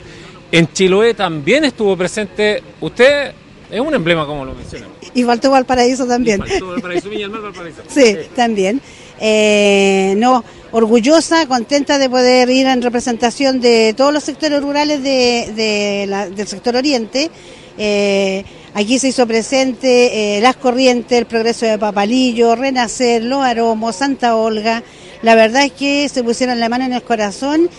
en 0.52 0.68
Chiloé 0.74 1.14
también 1.14 1.64
estuvo 1.64 1.96
presente. 1.96 2.64
Usted 2.82 3.34
es 3.70 3.80
un 3.80 3.94
emblema, 3.94 4.26
como 4.26 4.44
lo 4.44 4.56
menciona. 4.56 4.88
Y 5.14 5.24
faltó 5.24 5.52
Valparaíso 5.52 6.08
también. 6.08 6.40
Faltó 6.40 6.70
Valparaíso, 6.70 7.08
Viña 7.08 7.28
del 7.28 7.30
Mar, 7.30 7.42
Valparaíso. 7.44 7.84
Sí, 7.88 8.18
también. 8.36 8.82
Eh, 9.20 10.16
no, 10.18 10.44
orgullosa, 10.72 11.46
contenta 11.48 11.98
de 11.98 12.10
poder 12.10 12.50
ir 12.50 12.68
en 12.68 12.82
representación 12.82 13.60
de 13.62 13.94
todos 13.96 14.14
los 14.14 14.24
sectores 14.24 14.62
rurales 14.62 15.02
de, 15.04 16.08
del 16.36 16.48
sector 16.48 16.76
oriente. 16.76 17.30
Eh, 17.78 18.44
aquí 18.74 19.00
se 19.00 19.10
hizo 19.10 19.28
presente 19.28 20.38
eh, 20.38 20.42
Las 20.42 20.56
Corrientes, 20.56 21.18
el 21.18 21.26
progreso 21.26 21.66
de 21.66 21.78
Papalillo, 21.78 22.56
Renacer, 22.56 23.24
Los 23.24 23.44
Aromos, 23.44 23.96
Santa 23.96 24.36
Olga. 24.36 24.84
La 25.22 25.36
verdad 25.36 25.64
es 25.64 25.72
que 25.72 26.10
se 26.10 26.24
pusieron 26.24 26.60
la 26.60 26.70
mano 26.70 26.86
en 26.86 26.94
el 26.94 27.04
corazón 27.04 27.70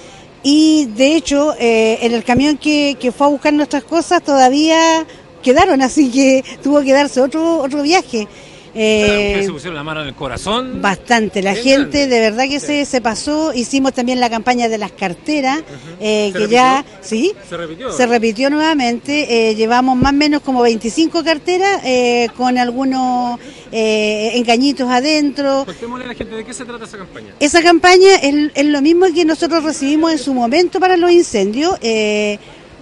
y 0.43 0.87
de 0.97 1.17
hecho 1.17 1.55
eh, 1.59 1.99
en 2.03 2.13
el 2.13 2.25
camión 2.25 2.57
que, 2.59 2.97
que 3.01 3.13
fue 3.13 3.27
a 3.27 3.31
buscar 3.31 3.53
nuestras 3.53 3.85
cosas 3.85 4.23
todavía 4.23 5.05
quedaron, 5.43 5.83
así 5.89 6.11
que 6.11 6.45
tuvo 6.63 6.83
que 6.83 6.93
darse 6.93 7.21
otro, 7.21 7.59
otro 7.61 7.83
viaje. 7.83 8.29
Eh, 8.75 9.43
se 9.45 9.51
pusieron 9.53 9.75
la 9.77 9.83
mano 9.83 10.03
en 10.03 10.09
el 10.09 10.15
corazón. 10.15 10.81
Bastante, 10.81 11.43
la 11.43 11.55
gente 11.55 11.99
grande. 12.01 12.07
de 12.07 12.21
verdad 12.21 12.45
que 12.49 12.61
se, 12.61 12.85
se 12.85 13.01
pasó, 13.01 13.53
hicimos 13.55 13.93
también 13.93 14.21
la 14.21 14.31
campaña 14.31 14.69
de 14.69 14.79
las 14.79 14.93
carteras, 14.93 15.63
eh, 16.01 16.31
¿Se 16.33 16.39
que 16.39 16.49
ya, 16.49 16.85
sí, 17.01 17.33
Se 17.49 17.57
repitió. 17.57 17.93
se 17.93 18.07
repitió 18.07 18.51
nuevamente, 18.51 19.51
eh, 19.51 19.55
llevamos 19.55 19.97
más 19.97 20.13
o 20.13 20.17
menos 20.17 20.43
como 20.43 20.63
25 20.63 21.25
carteras 21.25 21.81
eh, 21.85 22.29
con 22.37 22.59
algunos 22.59 23.39
eh, 23.73 24.33
engañitos 24.35 24.89
adentro. 24.89 25.65
Contémosle 25.65 26.05
a 26.05 26.09
la 26.09 26.15
gente 26.15 26.35
de 26.37 26.45
qué 26.45 26.55
se 26.55 26.65
trata 26.65 26.85
esa 26.85 26.99
campaña. 26.99 27.35
Esa 27.41 27.63
campaña 27.63 28.15
es, 28.23 28.51
es 28.55 28.67
lo 28.67 28.81
mismo 28.83 29.07
que 29.15 29.25
nosotros 29.25 29.65
recibimos 29.65 30.13
en 30.13 30.19
su 30.19 30.35
momento 30.35 30.81
para 30.81 30.97
los 30.97 31.11
incendios. 31.11 31.79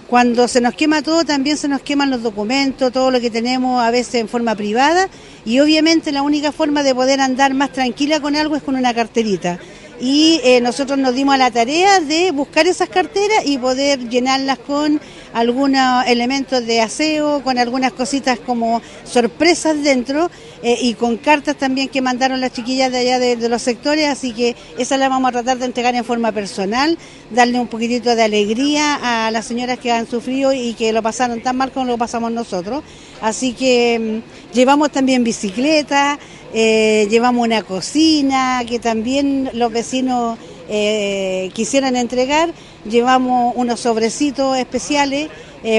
Cuando 0.07 0.47
se 0.47 0.61
nos 0.61 0.73
quema 0.73 1.01
todo, 1.01 1.25
también 1.25 1.57
se 1.57 1.67
nos 1.67 1.81
queman 1.81 2.09
los 2.09 2.23
documentos, 2.23 2.93
todo 2.93 3.11
lo 3.11 3.19
que 3.19 3.29
tenemos 3.29 3.83
a 3.83 3.91
veces 3.91 4.15
en 4.15 4.29
forma 4.29 4.55
privada. 4.55 5.09
Y 5.45 5.59
obviamente 5.59 6.13
la 6.13 6.21
única 6.21 6.51
forma 6.53 6.81
de 6.81 6.95
poder 6.95 7.19
andar 7.19 7.53
más 7.53 7.73
tranquila 7.73 8.21
con 8.21 8.35
algo 8.35 8.55
es 8.55 8.63
con 8.63 8.75
una 8.75 8.93
carterita. 8.93 9.59
Y 9.99 10.39
eh, 10.43 10.61
nosotros 10.61 10.97
nos 10.97 11.13
dimos 11.13 11.35
a 11.35 11.37
la 11.37 11.51
tarea 11.51 11.99
de 11.99 12.31
buscar 12.31 12.67
esas 12.67 12.87
carteras 12.87 13.45
y 13.45 13.57
poder 13.57 14.07
llenarlas 14.07 14.59
con 14.59 15.01
algunos 15.33 16.05
elementos 16.07 16.65
de 16.65 16.81
aseo, 16.81 17.41
con 17.43 17.57
algunas 17.57 17.91
cositas 17.91 18.39
como 18.39 18.81
sorpresas 19.03 19.83
dentro 19.83 20.29
eh, 20.63 20.77
y 20.81 20.95
con 20.95 21.17
cartas 21.17 21.55
también 21.55 21.87
que 21.87 22.01
mandaron 22.01 22.41
las 22.41 22.51
chiquillas 22.51 22.91
de 22.91 22.97
allá 22.97 23.19
de, 23.19 23.49
los 23.49 23.61
sectores, 23.61 24.07
así 24.07 24.33
que 24.33 24.55
esa 24.77 24.97
la 24.97 25.07
vamos 25.07 25.29
a 25.29 25.31
tratar 25.33 25.59
de 25.59 25.65
entregar 25.65 25.93
en 25.93 26.03
forma 26.03 26.31
personal, 26.31 26.97
darle 27.29 27.59
un 27.59 27.67
poquitito 27.67 28.15
de 28.15 28.23
alegría 28.23 29.27
a 29.27 29.31
las 29.31 29.45
señoras 29.45 29.77
que 29.77 29.91
han 29.91 30.07
sufrido 30.07 30.53
y 30.53 30.73
que 30.73 30.91
lo 30.93 31.03
pasaron 31.03 31.41
tan 31.41 31.57
mal 31.57 31.71
como 31.71 31.85
lo 31.85 31.97
pasamos 31.97 32.31
nosotros. 32.31 32.83
Así 33.21 33.53
que 33.53 34.21
mm, 34.23 34.55
llevamos 34.55 34.91
también 34.91 35.23
bicicleta, 35.23 36.17
eh, 36.53 37.07
llevamos 37.09 37.45
una 37.45 37.61
cocina 37.61 38.63
que 38.67 38.79
también 38.79 39.51
los 39.53 39.71
vecinos 39.71 40.39
eh, 40.69 41.51
quisieran 41.53 41.95
entregar, 41.95 42.51
llevamos 42.89 43.53
unos 43.55 43.79
sobrecitos 43.79 44.57
especiales 44.57 45.29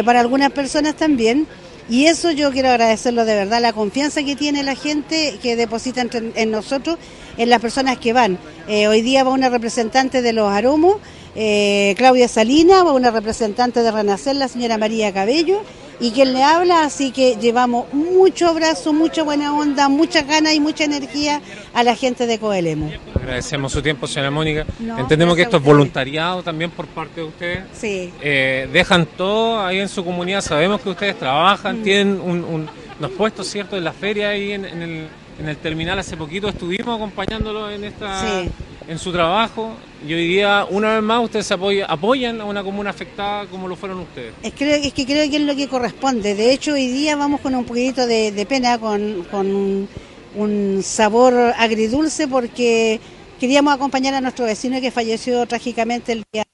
para 0.04 0.20
algunas 0.20 0.50
personas 0.50 0.96
también. 0.96 1.46
Y 1.88 2.04
eso 2.04 2.30
yo 2.30 2.52
quiero 2.52 2.68
agradecerlo 2.68 3.24
de 3.24 3.34
verdad, 3.34 3.62
la 3.62 3.72
confianza 3.72 4.22
que 4.22 4.36
tiene 4.36 4.62
la 4.62 4.74
gente 4.74 5.38
que 5.42 5.56
deposita 5.56 6.04
en 6.12 6.50
nosotros, 6.50 6.98
en 7.38 7.48
las 7.48 7.62
personas 7.62 7.96
que 7.96 8.12
van. 8.12 8.38
Eh, 8.68 8.88
hoy 8.88 9.00
día 9.00 9.24
va 9.24 9.30
una 9.30 9.48
representante 9.48 10.20
de 10.20 10.34
los 10.34 10.52
aromos, 10.52 10.96
eh, 11.34 11.94
Claudia 11.96 12.28
Salina, 12.28 12.82
va 12.82 12.92
una 12.92 13.10
representante 13.10 13.82
de 13.82 13.90
Renacer, 13.90 14.36
la 14.36 14.48
señora 14.48 14.76
María 14.76 15.14
Cabello, 15.14 15.62
y 16.00 16.12
quien 16.12 16.32
le 16.32 16.42
habla, 16.44 16.84
así 16.84 17.10
que 17.10 17.36
llevamos 17.36 17.92
mucho 17.92 18.48
abrazo, 18.48 18.92
mucha 18.92 19.22
buena 19.22 19.52
onda, 19.54 19.88
muchas 19.88 20.26
ganas 20.26 20.54
y 20.54 20.60
mucha 20.60 20.84
energía 20.84 21.40
a 21.74 21.82
la 21.82 21.94
gente 21.96 22.26
de 22.26 22.38
Coelemo. 22.38 22.90
Agradecemos 23.14 23.72
su 23.72 23.82
tiempo, 23.82 24.06
señora 24.06 24.30
Mónica. 24.30 24.64
No, 24.78 24.98
Entendemos 24.98 25.34
que 25.36 25.42
esto 25.42 25.56
es 25.58 25.62
voluntariado 25.62 26.42
también 26.42 26.70
por 26.70 26.86
parte 26.86 27.20
de 27.20 27.26
ustedes. 27.26 27.60
Sí. 27.72 28.12
Eh, 28.20 28.68
dejan 28.72 29.06
todo 29.06 29.64
ahí 29.64 29.80
en 29.80 29.88
su 29.88 30.04
comunidad. 30.04 30.40
Sabemos 30.40 30.80
que 30.80 30.90
ustedes 30.90 31.16
Mm. 31.16 31.18
trabajan, 31.18 31.82
tienen 31.82 32.20
un, 32.20 32.44
un- 32.44 32.68
unos 32.98 33.10
puestos, 33.12 33.46
¿cierto?, 33.48 33.76
en 33.76 33.84
la 33.84 33.92
feria 33.92 34.30
ahí 34.30 34.52
en, 34.52 34.64
en 34.64 34.82
el, 34.82 35.06
en 35.40 35.48
el 35.48 35.56
terminal. 35.56 35.98
Hace 35.98 36.16
poquito 36.16 36.48
estuvimos 36.48 36.96
acompañándolo 36.96 37.70
en 37.70 37.84
esta 37.84 38.20
Sí. 38.42 38.50
En 38.88 38.98
su 38.98 39.12
trabajo. 39.12 39.74
Y 40.06 40.14
hoy 40.14 40.26
día, 40.26 40.66
una 40.70 40.94
vez 40.94 41.02
más, 41.02 41.22
ustedes 41.22 41.50
apoya- 41.52 41.86
apoyan 41.86 42.40
a 42.40 42.44
una 42.44 42.64
comuna 42.64 42.90
afectada 42.90 43.46
como 43.46 43.68
lo 43.68 43.76
fueron 43.76 44.00
ustedes. 44.00 44.32
Es, 44.42 44.52
que 44.54 45.06
creo 45.06 45.30
que 45.30 45.36
es 45.36 45.42
lo 45.42 45.54
que 45.54 45.68
corresponde. 45.68 46.34
De 46.34 46.52
hecho, 46.52 46.72
hoy 46.72 46.88
día 46.88 47.14
vamos 47.14 47.40
con 47.40 47.54
un 47.54 47.64
poquitito 47.64 48.06
de, 48.06 48.46
pena, 48.48 48.78
con, 48.78 49.88
un 50.34 50.80
sabor 50.82 51.34
agridulce, 51.56 52.26
porque 52.28 53.00
queríamos 53.38 53.74
acompañar 53.74 54.14
a 54.14 54.20
nuestro 54.20 54.46
vecino 54.46 54.80
que 54.80 54.90
falleció 54.90 55.46
trágicamente 55.46 56.12
el 56.12 56.24
día. 56.32 56.44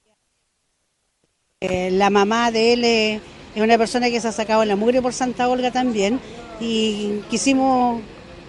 Eh, 1.60 1.90
la 1.92 2.10
mamá 2.10 2.50
de 2.50 2.72
él 2.72 2.84
eh, 2.84 3.20
es 3.54 3.62
una 3.62 3.78
persona 3.78 4.10
que 4.10 4.20
se 4.20 4.28
ha 4.28 4.32
sacado 4.32 4.64
la 4.64 4.76
mugre 4.76 5.00
por 5.00 5.12
Santa 5.12 5.48
Olga 5.48 5.70
también, 5.70 6.20
y 6.60 7.20
quisimos 7.30 8.02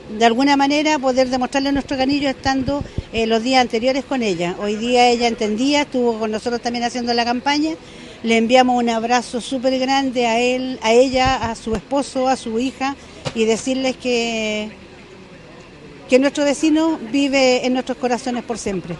de 0.09 0.25
alguna 0.25 0.55
manera 0.55 0.99
poder 0.99 1.29
demostrarle 1.29 1.71
nuestro 1.71 1.97
cariño 1.97 2.29
estando 2.29 2.83
eh, 3.11 3.25
los 3.25 3.43
días 3.43 3.61
anteriores 3.61 4.05
con 4.05 4.21
ella. 4.21 4.55
Hoy 4.59 4.75
día 4.75 5.09
ella 5.09 5.27
entendía, 5.27 5.81
estuvo 5.81 6.19
con 6.19 6.31
nosotros 6.31 6.61
también 6.61 6.83
haciendo 6.83 7.13
la 7.13 7.25
campaña. 7.25 7.71
Le 8.23 8.37
enviamos 8.37 8.81
un 8.81 8.89
abrazo 8.89 9.41
súper 9.41 9.77
grande 9.79 10.25
a 10.25 10.39
él, 10.39 10.79
a 10.81 10.93
ella, 10.93 11.35
a 11.35 11.55
su 11.55 11.75
esposo, 11.75 12.27
a 12.27 12.35
su 12.35 12.59
hija 12.59 12.95
y 13.35 13.45
decirles 13.45 13.95
que, 13.97 14.69
que 16.09 16.19
nuestro 16.19 16.45
vecino 16.45 16.99
vive 17.11 17.65
en 17.65 17.73
nuestros 17.73 17.97
corazones 17.97 18.43
por 18.43 18.57
siempre. 18.57 18.95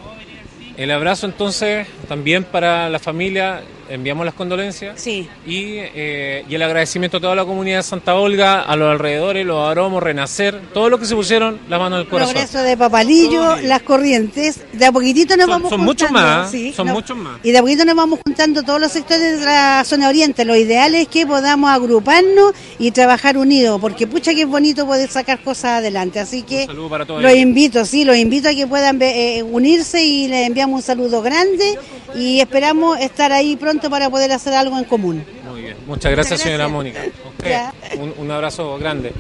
El 0.77 0.91
abrazo 0.91 1.25
entonces 1.25 1.87
también 2.07 2.43
para 2.43 2.89
la 2.89 2.99
familia, 2.99 3.63
enviamos 3.89 4.25
las 4.25 4.33
condolencias. 4.35 4.99
Sí. 4.99 5.27
Y, 5.45 5.75
eh, 5.77 6.45
y 6.49 6.55
el 6.55 6.61
agradecimiento 6.61 7.17
a 7.17 7.21
toda 7.21 7.35
la 7.35 7.45
comunidad 7.45 7.77
de 7.77 7.83
Santa 7.83 8.15
Olga, 8.15 8.61
a 8.61 8.75
los 8.75 8.89
alrededores, 8.91 9.45
los 9.45 9.67
aromos, 9.69 10.01
Renacer, 10.03 10.59
todos 10.73 10.89
los 10.89 10.99
que 10.99 11.05
se 11.05 11.15
pusieron 11.15 11.59
la 11.69 11.77
mano 11.79 11.97
del 11.97 12.07
corazón. 12.07 12.33
Progreso 12.33 12.59
de 12.63 12.77
Papalillo, 12.77 13.55
las 13.57 13.81
corrientes, 13.81 14.59
de 14.73 14.85
a 14.85 14.91
poquitito 14.91 15.35
nos 15.37 15.45
Son- 15.47 15.49
vamos 15.51 15.69
son 15.69 15.79
juntando. 15.85 15.85
muchos 15.91 16.11
más, 16.11 16.51
sí, 16.51 16.73
son 16.73 16.87
no- 16.87 16.93
muchos 16.93 17.17
más. 17.17 17.39
Y 17.43 17.51
de 17.51 17.57
a 17.57 17.61
poquito 17.61 17.85
nos 17.85 17.95
vamos 17.95 18.19
juntando 18.25 18.63
todos 18.63 18.79
los 18.79 18.91
sectores 18.91 19.39
de 19.39 19.45
la 19.45 19.83
zona 19.85 20.09
oriente. 20.09 20.45
Lo 20.45 20.55
ideal 20.55 20.95
es 20.95 21.07
que 21.07 21.25
podamos 21.27 21.69
agruparnos 21.69 22.53
y 22.79 22.91
trabajar 22.91 23.37
unidos, 23.37 23.79
porque 23.81 24.07
pucha 24.07 24.33
que 24.33 24.41
es 24.41 24.47
bonito 24.47 24.85
poder 24.85 25.09
sacar 25.09 25.39
cosas 25.41 25.79
adelante. 25.79 26.19
Así 26.19 26.41
que 26.43 26.67
los 26.67 27.33
invito, 27.35 27.85
sí, 27.85 28.05
los 28.05 28.17
invito 28.17 28.49
a 28.49 28.53
que 28.53 28.67
puedan 28.67 28.99
eh, 29.01 29.43
unirse 29.43 30.03
y 30.03 30.27
les 30.27 30.47
enviamos 30.47 30.77
un 30.77 30.81
saludo 30.81 31.21
grande 31.21 31.77
y 32.15 32.39
esperamos 32.39 32.99
estar 32.99 33.31
ahí 33.31 33.55
pronto 33.55 33.74
para 33.79 34.09
poder 34.09 34.31
hacer 34.31 34.53
algo 34.53 34.77
en 34.77 34.83
común. 34.85 35.23
Muy 35.49 35.61
bien, 35.61 35.77
muchas 35.87 36.11
gracias, 36.11 36.39
Muchas 36.39 36.41
señora 36.43 36.67
gracias. 36.67 36.75
Mónica. 36.75 37.01
A 37.01 37.29
usted, 37.29 37.49
Ya. 37.49 37.73
un, 38.01 38.13
un 38.17 38.31
abrazo 38.31 38.77
grande. 38.77 39.11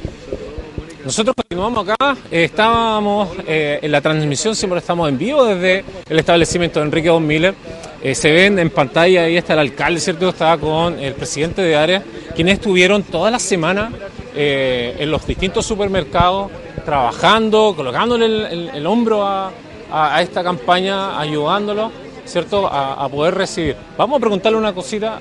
Nosotros 1.03 1.35
continuamos 1.35 1.87
acá, 1.87 2.17
eh, 2.31 2.45
estábamos 2.45 3.29
eh, 3.47 3.77
en 3.81 3.91
la 3.91 4.01
transmisión, 4.01 4.55
siempre 4.55 4.79
estamos 4.79 5.07
en 5.07 5.17
vivo 5.19 5.45
desde 5.45 5.85
el 6.09 6.17
establecimiento 6.19 6.79
de 6.79 6.85
Enrique 6.87 7.09
Don 7.09 7.25
Miller. 7.25 7.53
Eh, 8.01 8.15
se 8.15 8.31
ven 8.31 8.57
en 8.57 8.71
pantalla, 8.71 9.23
ahí 9.23 9.37
está 9.37 9.53
el 9.53 9.59
alcalde, 9.59 9.99
¿cierto? 9.99 10.29
Estaba 10.29 10.57
con 10.57 10.97
el 10.99 11.13
presidente 11.13 11.61
de 11.61 11.75
área, 11.75 12.03
quienes 12.35 12.55
estuvieron 12.55 13.03
toda 13.03 13.29
la 13.29 13.37
semana 13.39 13.91
eh, 14.35 14.95
en 14.99 15.11
los 15.11 15.25
distintos 15.27 15.65
supermercados, 15.65 16.51
trabajando, 16.83 17.73
colocándole 17.75 18.25
el, 18.25 18.45
el- 18.45 18.69
el 18.73 18.85
hombro 18.87 19.23
a, 19.25 19.51
a- 19.91 20.15
a 20.15 20.21
esta 20.23 20.43
campaña, 20.43 21.19
ayudándolo, 21.19 21.91
¿cierto? 22.25 22.67
A, 22.67 22.93
a 23.05 23.09
poder 23.09 23.35
recibir. 23.35 23.75
Vamos 23.97 24.17
a 24.17 24.19
preguntarle 24.19 24.57
una 24.57 24.73
cosita. 24.73 25.19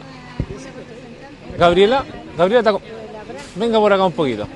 Gabriela, 1.58 2.04
Gabriela, 2.36 2.78
venga 3.54 3.78
por 3.78 3.92
acá 3.92 4.04
un 4.04 4.12
poquito. 4.12 4.46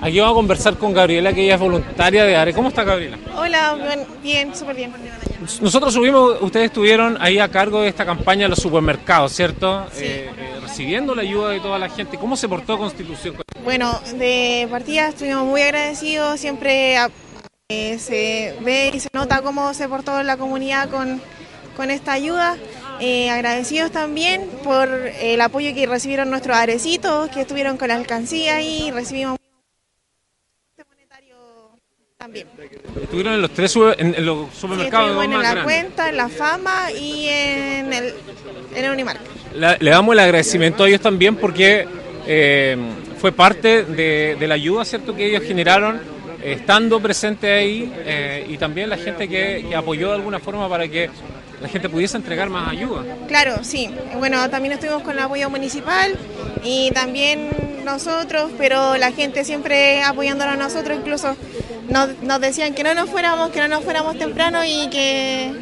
Aquí 0.00 0.20
vamos 0.20 0.32
a 0.34 0.36
conversar 0.36 0.76
con 0.76 0.92
Gabriela, 0.92 1.32
que 1.32 1.42
ella 1.44 1.54
es 1.54 1.60
voluntaria 1.60 2.24
de 2.24 2.36
ARE. 2.36 2.52
¿Cómo 2.52 2.68
está 2.68 2.84
Gabriela? 2.84 3.18
Hola, 3.34 3.74
bien, 3.74 4.06
bien, 4.22 4.54
súper 4.56 4.76
bien. 4.76 4.92
Nosotros 5.60 5.92
subimos, 5.94 6.36
ustedes 6.42 6.66
estuvieron 6.66 7.16
ahí 7.20 7.38
a 7.38 7.48
cargo 7.48 7.80
de 7.82 7.88
esta 7.88 8.04
campaña 8.04 8.44
en 8.44 8.50
los 8.50 8.58
supermercados, 8.58 9.32
¿cierto? 9.32 9.86
Eh, 9.96 10.30
eh, 10.36 10.50
recibiendo 10.60 11.14
la 11.14 11.22
ayuda 11.22 11.50
de 11.50 11.60
toda 11.60 11.78
la 11.78 11.88
gente. 11.88 12.18
¿Cómo 12.18 12.36
se 12.36 12.46
portó 12.48 12.76
Constitución? 12.78 13.36
Bueno, 13.64 13.98
de 14.18 14.68
partida 14.70 15.08
estuvimos 15.08 15.44
muy 15.44 15.62
agradecidos, 15.62 16.40
siempre 16.40 16.98
a- 16.98 17.10
eh, 17.70 17.98
se 17.98 18.54
ve 18.60 18.90
y 18.94 19.00
se 19.00 19.08
nota 19.12 19.40
cómo 19.42 19.72
se 19.74 19.88
portó 19.88 20.22
la 20.22 20.36
comunidad 20.36 20.88
con, 20.90 21.20
con 21.76 21.90
esta 21.90 22.12
ayuda. 22.12 22.56
Eh, 22.98 23.28
agradecidos 23.30 23.90
también 23.92 24.48
por 24.64 24.88
el 24.88 25.40
apoyo 25.42 25.74
que 25.74 25.86
recibieron 25.86 26.30
nuestros 26.30 26.56
arecitos, 26.56 27.28
que 27.30 27.42
estuvieron 27.42 27.76
con 27.76 27.88
la 27.88 27.94
alcancía 27.96 28.62
y 28.62 28.90
recibimos 28.90 29.38
monetario 30.88 31.36
También. 32.16 32.46
Estuvieron 33.02 33.34
en 33.34 33.42
los 33.42 33.50
tres 33.50 33.70
super- 33.70 34.00
en, 34.00 34.24
los 34.24 34.48
Sí, 34.50 34.60
supermercados 34.60 35.10
estuvimos 35.10 35.24
en 35.24 35.30
la 35.32 35.38
grandes. 35.52 35.64
cuenta, 35.64 36.08
en 36.08 36.16
la 36.16 36.28
fama 36.30 36.90
y 36.92 37.28
en 37.28 37.92
el, 37.92 38.14
en 38.74 38.84
el 38.84 38.90
Unimark. 38.90 39.20
La- 39.54 39.76
le 39.78 39.90
damos 39.90 40.14
el 40.14 40.18
agradecimiento 40.20 40.84
a 40.84 40.88
ellos 40.88 41.00
también 41.02 41.36
porque 41.36 41.86
eh, 42.26 42.76
fue 43.18 43.32
parte 43.32 43.84
de, 43.84 44.36
de 44.40 44.48
la 44.48 44.54
ayuda 44.54 44.84
cierto 44.86 45.14
que 45.14 45.26
ellos 45.26 45.42
generaron 45.42 45.96
eh, 46.42 46.52
estando 46.52 46.98
presente 47.00 47.52
ahí 47.52 47.92
eh, 48.06 48.46
y 48.48 48.56
también 48.56 48.88
la 48.88 48.96
gente 48.96 49.28
que, 49.28 49.66
que 49.68 49.76
apoyó 49.76 50.08
de 50.08 50.14
alguna 50.14 50.38
forma 50.38 50.66
para 50.68 50.88
que 50.88 51.10
la 51.60 51.68
gente 51.68 51.88
pudiese 51.88 52.16
entregar 52.16 52.50
más 52.50 52.70
ayuda. 52.70 53.02
Claro, 53.28 53.58
sí. 53.62 53.90
Bueno, 54.18 54.48
también 54.50 54.74
estuvimos 54.74 55.02
con 55.02 55.12
el 55.12 55.20
apoyo 55.20 55.48
municipal 55.50 56.16
y 56.62 56.90
también 56.92 57.50
nosotros, 57.84 58.50
pero 58.58 58.96
la 58.96 59.12
gente 59.12 59.44
siempre 59.44 60.02
apoyándonos 60.02 60.54
a 60.54 60.56
nosotros, 60.56 60.98
incluso 60.98 61.36
nos, 61.88 62.20
nos 62.22 62.40
decían 62.40 62.74
que 62.74 62.82
no 62.82 62.94
nos 62.94 63.08
fuéramos, 63.08 63.50
que 63.50 63.60
no 63.60 63.68
nos 63.68 63.84
fuéramos 63.84 64.18
temprano 64.18 64.64
y 64.64 64.88
que 64.90 65.52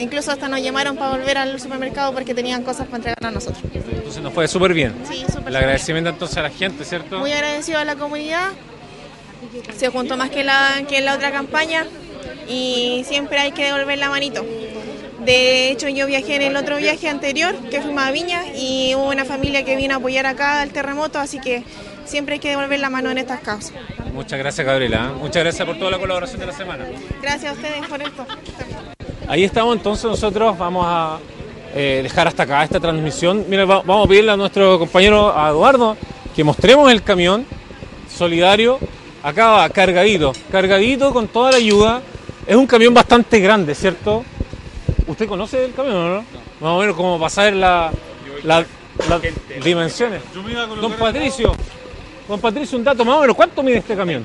incluso 0.00 0.32
hasta 0.32 0.48
nos 0.48 0.62
llamaron 0.62 0.96
para 0.96 1.10
volver 1.10 1.38
al 1.38 1.60
supermercado 1.60 2.12
porque 2.12 2.34
tenían 2.34 2.62
cosas 2.62 2.86
para 2.86 2.96
entregar 2.98 3.26
a 3.26 3.30
nosotros. 3.30 3.62
Entonces 3.72 4.22
nos 4.22 4.32
fue 4.32 4.48
súper 4.48 4.74
bien. 4.74 4.94
Sí, 5.08 5.24
súper 5.30 5.48
El 5.48 5.56
agradecimiento 5.56 6.10
entonces 6.10 6.36
a 6.38 6.42
la 6.42 6.50
gente, 6.50 6.84
¿cierto? 6.84 7.18
Muy 7.18 7.32
agradecido 7.32 7.78
a 7.78 7.84
la 7.84 7.96
comunidad. 7.96 8.48
Se 9.76 9.88
juntó 9.88 10.16
más 10.16 10.30
que 10.30 10.44
la, 10.44 10.82
que 10.88 10.98
en 10.98 11.04
la 11.04 11.14
otra 11.14 11.30
campaña 11.30 11.86
y 12.48 13.04
siempre 13.06 13.38
hay 13.38 13.52
que 13.52 13.64
devolver 13.64 13.98
la 13.98 14.08
manito. 14.08 14.44
De 15.24 15.70
hecho, 15.70 15.88
yo 15.88 16.06
viajé 16.06 16.36
en 16.36 16.42
el 16.42 16.56
otro 16.56 16.76
viaje 16.78 17.08
anterior, 17.08 17.54
que 17.70 17.80
fuimos 17.80 18.02
a 18.02 18.10
Viña, 18.10 18.42
y 18.56 18.94
hubo 18.94 19.08
una 19.10 19.24
familia 19.24 19.64
que 19.64 19.76
vino 19.76 19.94
a 19.94 19.96
apoyar 19.98 20.26
acá 20.26 20.62
al 20.62 20.70
terremoto, 20.70 21.18
así 21.18 21.38
que 21.40 21.62
siempre 22.06 22.34
hay 22.34 22.38
que 22.40 22.48
devolver 22.48 22.80
la 22.80 22.88
mano 22.90 23.10
en 23.10 23.18
estas 23.18 23.40
causas. 23.40 23.72
Muchas 24.14 24.38
gracias, 24.38 24.66
Gabriela. 24.66 25.12
Muchas 25.18 25.42
gracias 25.42 25.66
por 25.66 25.78
toda 25.78 25.90
la 25.90 25.98
colaboración 25.98 26.40
de 26.40 26.46
la 26.46 26.52
semana. 26.52 26.86
Gracias 27.20 27.50
a 27.52 27.54
ustedes 27.54 27.86
por 27.86 28.00
esto. 28.02 28.26
Ahí 29.28 29.44
estamos, 29.44 29.76
entonces 29.76 30.04
nosotros 30.06 30.56
vamos 30.58 30.84
a 30.88 31.18
eh, 31.74 32.00
dejar 32.02 32.26
hasta 32.26 32.42
acá 32.44 32.64
esta 32.64 32.80
transmisión. 32.80 33.44
Mira, 33.48 33.64
va- 33.66 33.82
vamos 33.82 34.06
a 34.06 34.08
pedirle 34.08 34.32
a 34.32 34.36
nuestro 34.36 34.78
compañero 34.78 35.36
a 35.38 35.50
Eduardo 35.50 35.96
que 36.34 36.42
mostremos 36.42 36.90
el 36.90 37.02
camión 37.02 37.44
solidario. 38.12 38.78
Acá 39.22 39.48
va, 39.50 39.68
cargadito, 39.68 40.32
cargadito 40.50 41.12
con 41.12 41.28
toda 41.28 41.50
la 41.52 41.58
ayuda. 41.58 42.00
Es 42.46 42.56
un 42.56 42.66
camión 42.66 42.94
bastante 42.94 43.38
grande, 43.38 43.74
¿cierto? 43.74 44.24
¿Usted 45.06 45.26
conoce 45.28 45.64
el 45.64 45.72
camión 45.72 45.96
o 45.96 46.08
no? 46.08 46.16
Más 46.60 46.70
o 46.76 46.78
menos 46.80 46.96
como 46.96 47.18
para 47.18 47.30
saber 47.30 47.54
la, 47.54 47.90
la- 48.44 48.64
las 49.08 49.20
dimensiones. 49.64 50.20
Don 50.80 50.92
Patricio, 50.98 51.52
don 52.28 52.40
Patricio, 52.40 52.78
un 52.78 52.84
dato 52.84 53.04
más 53.04 53.16
o 53.16 53.20
menos, 53.22 53.36
¿cuánto 53.36 53.62
mide 53.62 53.78
este 53.78 53.96
camión? 53.96 54.24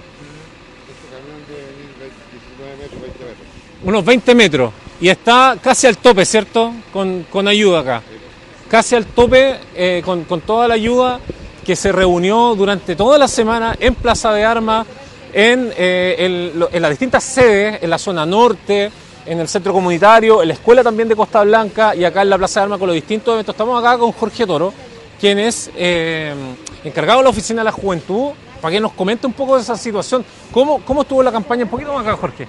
Unos 3.83 4.05
20 4.05 4.35
metros. 4.35 4.71
Y 5.01 5.09
está 5.09 5.57
casi 5.61 5.87
al 5.87 5.97
tope, 5.97 6.25
¿cierto? 6.25 6.71
Con, 6.93 7.23
con 7.29 7.47
ayuda 7.47 7.79
acá. 7.81 8.01
Casi 8.69 8.95
al 8.95 9.05
tope 9.05 9.57
eh, 9.75 10.01
con, 10.03 10.23
con 10.23 10.41
toda 10.41 10.67
la 10.67 10.73
ayuda 10.73 11.19
que 11.65 11.75
se 11.75 11.91
reunió 11.91 12.55
durante 12.55 12.95
toda 12.95 13.17
la 13.17 13.27
semana 13.27 13.75
en 13.79 13.95
Plaza 13.95 14.33
de 14.33 14.43
Armas, 14.45 14.85
en, 15.33 15.71
eh, 15.77 16.15
el- 16.19 16.65
en 16.71 16.81
las 16.81 16.91
distintas 16.91 17.23
sedes, 17.23 17.81
en 17.83 17.89
la 17.89 17.97
zona 17.97 18.25
norte, 18.25 18.91
en 19.25 19.39
el 19.39 19.47
centro 19.47 19.73
comunitario, 19.73 20.41
en 20.41 20.47
la 20.49 20.53
escuela 20.53 20.83
también 20.83 21.07
de 21.09 21.15
Costa 21.15 21.43
Blanca 21.43 21.95
y 21.95 22.03
acá 22.03 22.21
en 22.21 22.29
la 22.29 22.37
Plaza 22.37 22.59
de 22.59 22.63
Armas 22.65 22.79
con 22.79 22.87
los 22.87 22.95
distintos 22.95 23.33
eventos. 23.33 23.53
Estamos 23.53 23.79
acá 23.83 23.97
con 23.97 24.11
Jorge 24.11 24.45
Toro, 24.45 24.73
quien 25.19 25.39
es 25.39 25.71
eh, 25.75 26.33
encargado 26.83 27.19
de 27.19 27.23
la 27.25 27.29
Oficina 27.29 27.61
de 27.61 27.65
la 27.65 27.71
Juventud, 27.71 28.31
para 28.61 28.73
que 28.73 28.79
nos 28.79 28.93
comente 28.93 29.27
un 29.27 29.33
poco 29.33 29.55
de 29.55 29.61
esa 29.61 29.77
situación. 29.77 30.25
¿Cómo, 30.51 30.79
cómo 30.85 31.01
estuvo 31.01 31.21
la 31.21 31.31
campaña? 31.31 31.63
Un 31.65 31.69
poquito 31.69 31.93
más 31.93 32.05
acá, 32.05 32.17
Jorge. 32.17 32.47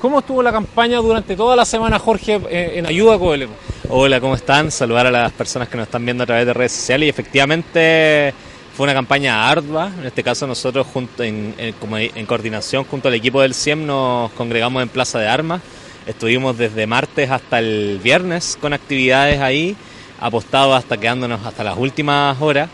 ¿Cómo 0.00 0.20
estuvo 0.20 0.42
la 0.42 0.52
campaña 0.52 0.98
durante 0.98 1.36
toda 1.36 1.54
la 1.56 1.64
semana, 1.64 1.98
Jorge, 1.98 2.40
eh, 2.48 2.72
en 2.76 2.86
ayuda 2.86 3.14
a 3.14 3.18
Coelemo? 3.18 3.52
Hola, 3.90 4.20
¿cómo 4.20 4.34
están? 4.34 4.70
Saludar 4.70 5.06
a 5.06 5.10
las 5.10 5.32
personas 5.32 5.68
que 5.68 5.76
nos 5.76 5.86
están 5.86 6.04
viendo 6.04 6.22
a 6.24 6.26
través 6.26 6.46
de 6.46 6.54
redes 6.54 6.72
sociales 6.72 7.06
y 7.06 7.10
efectivamente 7.10 8.32
fue 8.74 8.84
una 8.84 8.94
campaña 8.94 9.48
ardua. 9.50 9.90
En 9.98 10.06
este 10.06 10.22
caso 10.22 10.46
nosotros 10.46 10.86
junto 10.92 11.22
en, 11.22 11.54
en- 11.58 11.72
como 11.74 11.98
en 11.98 12.26
coordinación 12.26 12.84
junto 12.84 13.08
al 13.08 13.14
equipo 13.14 13.40
del 13.42 13.52
CIEM 13.54 13.84
nos 13.86 14.30
congregamos 14.32 14.82
en 14.82 14.88
Plaza 14.88 15.18
de 15.18 15.26
Armas. 15.28 15.60
Estuvimos 16.08 16.56
desde 16.56 16.86
martes 16.86 17.30
hasta 17.30 17.58
el 17.58 18.00
viernes 18.02 18.56
con 18.58 18.72
actividades 18.72 19.40
ahí, 19.40 19.76
apostados 20.18 20.74
hasta 20.74 20.96
quedándonos 20.96 21.44
hasta 21.44 21.62
las 21.62 21.76
últimas 21.76 22.40
horas. 22.40 22.70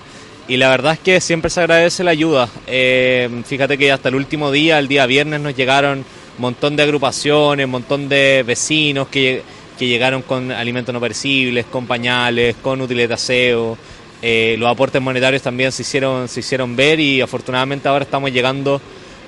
Y 0.47 0.57
la 0.57 0.69
verdad 0.69 0.93
es 0.93 1.01
que 1.01 1.21
siempre 1.21 1.51
se 1.51 1.59
agradece 1.59 2.05
la 2.05 2.13
ayuda. 2.13 2.49
Eh, 2.69 3.29
fíjate 3.45 3.77
que 3.77 3.91
hasta 3.91 4.09
el 4.09 4.15
último 4.15 4.53
día, 4.53 4.79
el 4.79 4.87
día 4.87 5.05
viernes, 5.07 5.41
nos 5.41 5.57
llegaron 5.57 5.99
un 5.99 6.05
montón 6.39 6.77
de 6.77 6.85
agrupaciones, 6.85 7.65
un 7.65 7.73
montón 7.73 8.09
de 8.09 8.45
vecinos 8.47 9.09
que, 9.09 9.43
que 9.77 9.89
llegaron 9.89 10.23
con 10.23 10.53
alimentos 10.53 10.93
no 10.93 11.01
perecibles, 11.01 11.67
con 11.67 11.89
pañales, 11.89 12.55
con 12.63 12.81
útiles 12.83 13.09
de 13.09 13.15
aseo. 13.15 13.77
Eh, 14.23 14.55
los 14.61 14.71
aportes 14.71 15.03
monetarios 15.03 15.43
también 15.43 15.73
se 15.73 15.83
hicieron, 15.83 16.29
se 16.29 16.39
hicieron 16.39 16.77
ver 16.77 17.01
y 17.01 17.21
afortunadamente 17.21 17.89
ahora 17.89 18.05
estamos 18.05 18.31
llegando 18.31 18.81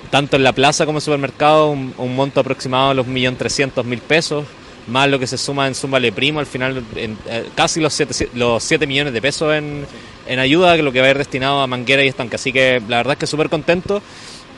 tanto 0.09 0.37
en 0.37 0.43
la 0.43 0.53
plaza 0.53 0.85
como 0.85 0.97
en 0.97 1.01
supermercado 1.01 1.69
un, 1.69 2.15
monto 2.15 2.39
aproximado 2.39 2.89
de 2.89 2.95
los 2.95 3.07
1.300.000 3.07 3.99
pesos, 4.01 4.45
más 4.87 5.09
lo 5.09 5.19
que 5.19 5.27
se 5.27 5.37
suma 5.37 5.67
en 5.67 5.75
Zúmbale 5.75 6.11
Primo, 6.11 6.39
al 6.39 6.45
final 6.45 6.83
en, 6.95 7.17
eh, 7.27 7.45
casi 7.55 7.81
los 7.81 7.93
7, 7.93 8.29
los 8.35 8.63
7 8.63 8.87
millones 8.87 9.13
de 9.13 9.21
pesos 9.21 9.53
en, 9.53 9.85
en 10.27 10.39
ayuda, 10.39 10.75
que 10.75 10.83
lo 10.83 10.91
que 10.91 11.01
va 11.01 11.07
a 11.07 11.11
ir 11.11 11.17
destinado 11.17 11.61
a 11.61 11.67
Manguera 11.67 12.03
y 12.03 12.07
Estanque. 12.07 12.35
Así 12.35 12.53
que 12.53 12.81
la 12.87 12.97
verdad 12.97 13.13
es 13.13 13.19
que 13.19 13.27
súper 13.27 13.49
contento 13.49 14.01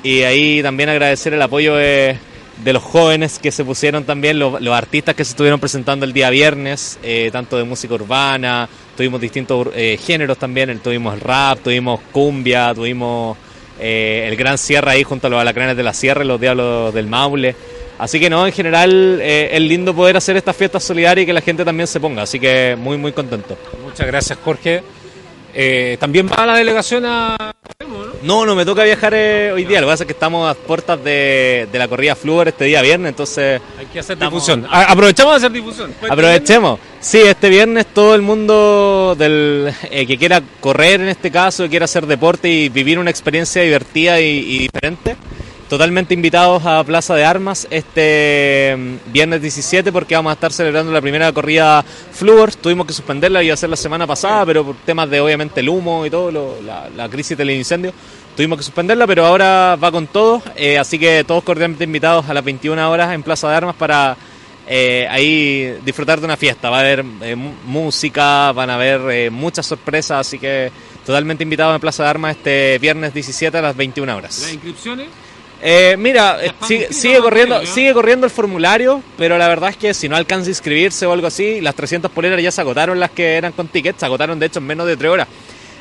y 0.04 0.21
ahí 0.21 0.62
también 0.63 0.89
agradecer 0.89 1.34
el 1.34 1.41
apoyo 1.41 1.75
de, 1.75 2.17
los 2.65 2.84
jóvenes 2.84 3.39
que 3.39 3.52
se 3.52 3.65
pusieron 3.65 4.04
también, 4.04 4.39
los, 4.39 4.62
los 4.62 4.73
artistas 4.73 5.15
que 5.15 5.25
se 5.25 5.32
estuvieron 5.32 5.60
presentando 5.60 6.06
el 6.06 6.13
día 6.13 6.30
viernes, 6.30 6.99
eh, 7.04 7.30
tanto 7.32 7.58
de 7.58 7.63
música 7.63 7.95
urbana, 7.95 8.69
tuvimos 8.95 9.19
distintos 9.19 9.67
eh, 9.75 9.97
géneros 10.02 10.38
también, 10.38 10.78
tuvimos 10.80 11.19
rap, 11.19 11.60
tuvimos 11.60 11.99
cumbia, 12.12 12.73
tuvimos 12.73 13.38
eh, 13.80 14.26
el 14.28 14.36
Gran 14.36 14.58
Sierra 14.58 14.92
ahí 14.92 15.04
junto 15.04 15.28
a 15.28 15.30
los 15.30 15.39
alacranes 15.39 15.78
de 15.78 15.84
la 15.84 15.94
Sierra 15.94 16.24
los 16.24 16.39
Diablos 16.39 16.94
del 16.94 17.08
Maule. 17.08 17.56
Así 17.98 18.20
que 18.20 18.30
no, 18.30 18.46
en 18.48 18.54
general 18.54 19.20
eh, 19.22 19.50
es 19.52 19.62
lindo 19.62 19.94
poder 19.94 20.15
hacer 20.15 20.38
estas 20.38 20.56
fiestas 20.56 20.84
solidarias 20.84 21.24
y 21.24 21.26
que 21.26 21.34
la 21.34 21.42
gente 21.42 21.65
también 21.65 21.88
se 21.88 22.00
ponga, 22.00 22.22
así 22.22 22.39
que 22.39 22.78
muy 22.80 22.98
muy 22.98 23.12
contento. 23.12 23.58
Muchas 23.84 24.08
gracias, 24.08 24.39
Jorge. 24.44 24.82
Eh, 25.54 25.98
También 26.00 26.30
va 26.30 26.46
la 26.46 26.56
delegación 26.58 27.06
a... 27.06 27.52
No, 28.30 28.46
no 28.46 28.54
me 28.56 28.63
toca 28.63 28.84
viajar 28.84 29.12
eh, 29.15 29.52
hoy 29.52 29.65
día, 29.65 29.82
lo 29.82 29.88
que 29.88 29.92
pasa 29.94 30.04
es 30.04 30.08
que 30.08 30.13
estamos 30.13 30.48
a 30.48 30.54
puertas 30.54 31.04
de, 31.04 31.68
de 31.72 31.80
la 31.80 31.88
corrida 31.88 32.15
Fluor 32.15 32.48
este 32.48 32.65
día 32.65 32.80
viernes, 32.84 33.10
entonces 33.10 33.60
Hay 33.80 33.88
que 33.88 33.98
hacer 34.02 34.13
Estamos- 34.18 34.34
difusión. 34.46 34.68
A- 34.70 34.84
aprovechamos 34.92 35.34
de 35.34 35.38
hacer 35.38 35.52
difusión. 35.52 35.92
Aprovechemos. 36.08 36.80
Sí, 37.00 37.18
este 37.22 37.50
viernes 37.50 37.88
todo 37.88 38.13
el 38.13 38.22
mundo 38.22 39.15
del 39.18 39.74
eh, 39.89 40.06
que 40.06 40.15
quiera 40.20 40.44
correr 40.60 41.02
en 41.02 41.08
este 41.10 41.32
caso, 41.32 41.63
que 41.63 41.70
quiera 41.72 41.86
hacer 41.86 42.06
deporte 42.06 42.48
y 42.48 42.70
vivir 42.70 43.00
una 43.00 43.10
experiencia 43.10 43.63
divertida 43.63 44.22
y, 44.22 44.26
y 44.26 44.60
diferente, 44.60 45.15
totalmente 45.70 46.14
invitados 46.14 46.66
a 46.66 46.84
Plaza 46.84 47.16
de 47.16 47.24
Armas 47.24 47.68
este 47.70 48.76
mm, 48.78 49.12
viernes 49.14 49.42
17 49.42 49.92
porque 49.92 50.16
vamos 50.16 50.32
a 50.32 50.34
estar 50.34 50.52
celebrando 50.52 50.92
la 50.92 51.00
primera 51.02 51.32
corrida 51.32 51.84
Fluor. 52.12 52.54
Tuvimos 52.56 52.88
que 52.88 52.94
suspenderla 52.94 53.44
y 53.44 53.50
hacer 53.52 53.70
la 53.70 53.76
semana 53.76 54.06
pasada, 54.08 54.46
pero 54.46 54.66
por 54.66 54.76
temas 54.78 55.10
de 55.10 55.22
obviamente 55.22 55.60
el 55.60 55.70
humo 55.70 56.06
y 56.06 56.10
todo, 56.10 56.32
lo- 56.32 56.62
la, 56.62 56.90
la 56.96 57.08
crisis 57.08 57.38
del 57.38 57.52
incendio, 57.52 57.94
tuvimos 58.36 58.58
que 58.58 58.64
suspenderla, 58.64 59.06
pero 59.08 59.26
ahora 59.26 59.78
va 59.82 59.92
con 59.92 60.08
todo. 60.08 60.42
eh, 60.56 60.78
así 60.80 60.98
que 60.98 61.24
todos 61.24 61.44
cordialmente 61.44 61.84
invitados 61.84 62.28
a 62.28 62.34
las 62.34 62.44
21 62.44 62.90
horas 62.92 63.14
en 63.14 63.22
Plaza 63.24 63.50
de 63.50 63.56
Armas 63.56 63.76
para 63.76 64.18
eh, 64.72 65.08
ahí 65.10 65.78
disfrutar 65.86 66.20
de 66.20 66.26
una 66.26 66.38
fiesta. 66.38 66.70
Va 66.70 66.78
a 66.78 66.80
haber 66.82 67.06
eh, 67.22 67.36
música, 67.36 68.52
van 68.54 68.70
a 68.70 68.76
haber 68.76 69.30
muchas 69.32 69.66
sorpresas, 69.66 70.20
así 70.28 70.38
que 70.40 70.72
totalmente 71.06 71.44
invitados 71.44 71.74
en 71.76 71.82
Plaza 71.82 72.04
de 72.04 72.10
Armas 72.10 72.36
este 72.38 72.78
viernes 72.80 73.14
17 73.14 73.58
a 73.58 73.62
las 73.62 73.76
21 73.76 74.16
horas. 74.16 74.40
¿Las 74.42 74.54
inscripciones? 74.54 75.08
Eh, 75.62 75.98
mira, 75.98 76.38
eh, 76.41 76.54
sigue, 76.91 77.19
corriendo, 77.19 77.65
sigue 77.65 77.93
corriendo 77.93 78.26
el 78.26 78.32
formulario, 78.32 79.04
pero 79.17 79.38
la 79.38 79.48
verdad 79.50 79.72
es 79.72 79.78
que 79.78 79.93
si 79.93 80.08
no 80.08 80.15
alcanza 80.15 80.48
a 80.48 80.52
inscribirse 80.52 81.06
o 81.06 81.12
algo 81.12 81.28
así, 81.28 81.60
las 81.60 81.76
300 81.76 82.10
poleras 82.12 82.41
ya 82.41 82.52
se 82.52 82.62
agotaron 82.62 83.00
las 83.00 83.12
que 83.12 83.36
eran 83.36 83.52
con 83.52 83.67
tickets, 83.67 84.00
se 84.00 84.06
agotaron 84.06 84.39
de 84.39 84.45
hecho 84.45 84.60
en 84.60 84.67
menos 84.67 84.88
de 84.88 84.95
3 84.95 85.12
horas. 85.12 85.28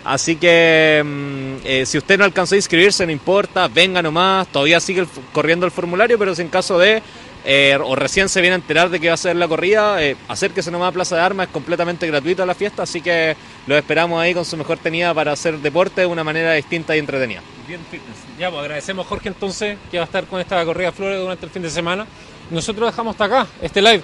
Así 0.04 0.36
que 0.36 1.02
mm, 1.04 1.54
eh, 1.64 1.86
si 1.86 1.98
usted 1.98 2.18
no 2.18 2.24
alcanzó 2.24 2.54
a 2.54 2.58
inscribirse, 2.58 3.06
no 3.06 3.12
importa, 3.12 3.68
venga 3.68 4.02
nomás, 4.02 4.48
todavía 4.48 4.80
sigue 4.80 5.02
el 5.02 5.08
corriendo 5.32 5.64
el 5.64 5.72
formulario, 5.72 6.18
pero 6.18 6.34
si 6.34 6.42
en 6.42 6.48
caso 6.48 6.78
de, 6.78 7.00
eh, 7.44 7.78
o 7.80 7.94
recién 7.94 8.28
se 8.28 8.40
viene 8.40 8.54
a 8.54 8.56
enterar 8.56 8.90
de 8.90 8.98
que 8.98 9.08
va 9.08 9.14
a 9.14 9.18
ser 9.18 9.36
la 9.36 9.46
corrida, 9.46 9.98
acérquese 10.26 10.72
nomás 10.72 10.88
a 10.88 10.92
Plaza 10.92 11.14
de 11.14 11.22
Armas, 11.22 11.46
es 11.46 11.52
completamente 11.52 12.06
gratuita 12.06 12.44
la 12.44 12.54
fiesta, 12.54 12.82
así 12.82 13.00
que 13.00 13.36
los 13.66 13.78
esperamos 13.78 14.20
ahí 14.20 14.34
con 14.34 14.44
su 14.44 14.56
mejor 14.56 14.78
tenida 14.78 15.14
para 15.14 15.32
hacer 15.32 15.58
deporte 15.58 16.00
de 16.00 16.06
una 16.06 16.24
manera 16.24 16.54
distinta 16.54 16.96
y 16.96 16.98
entretenida. 16.98 17.42
Bien 17.68 17.81
fitness. 17.90 18.16
Ya, 18.38 18.50
pues 18.50 18.62
agradecemos 18.62 19.04
a 19.04 19.09
Jorge 19.11 19.28
entonces 19.28 19.76
que 19.90 19.98
va 19.98 20.04
a 20.04 20.07
estar 20.07 20.24
con 20.24 20.40
esta 20.40 20.64
corrida 20.64 20.90
Flores 20.90 21.20
durante 21.20 21.44
el 21.44 21.52
fin 21.52 21.61
de 21.62 21.68
semana. 21.70 22.07
Nosotros 22.50 22.90
dejamos 22.90 23.12
hasta 23.12 23.24
acá 23.24 23.46
este 23.61 23.83
live. 23.83 24.02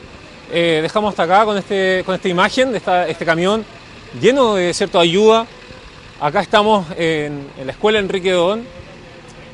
Eh, 0.53 0.81
dejamos 0.83 1.11
hasta 1.11 1.23
acá 1.23 1.45
con, 1.47 1.57
este, 1.57 2.03
con 2.05 2.15
esta 2.15 2.29
imagen 2.29 2.73
de 2.73 2.79
esta- 2.79 3.09
este 3.09 3.25
camión 3.25 3.65
lleno 4.21 4.55
de 4.57 4.75
cierta 4.75 5.01
ayuda. 5.01 5.47
Acá 6.21 6.43
estamos 6.43 6.87
en, 6.99 7.49
en 7.59 7.67
la 7.67 7.73
escuela 7.73 7.99
Enrique 7.99 8.33
Don. 8.33 8.61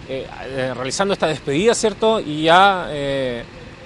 eh, 0.09 0.27
eh, 0.45 0.73
realizando 0.75 1.15
esta 1.15 1.29
despedida, 1.29 1.73
¿cierto? 1.73 2.19
Y 2.19 2.43
ya 2.43 2.89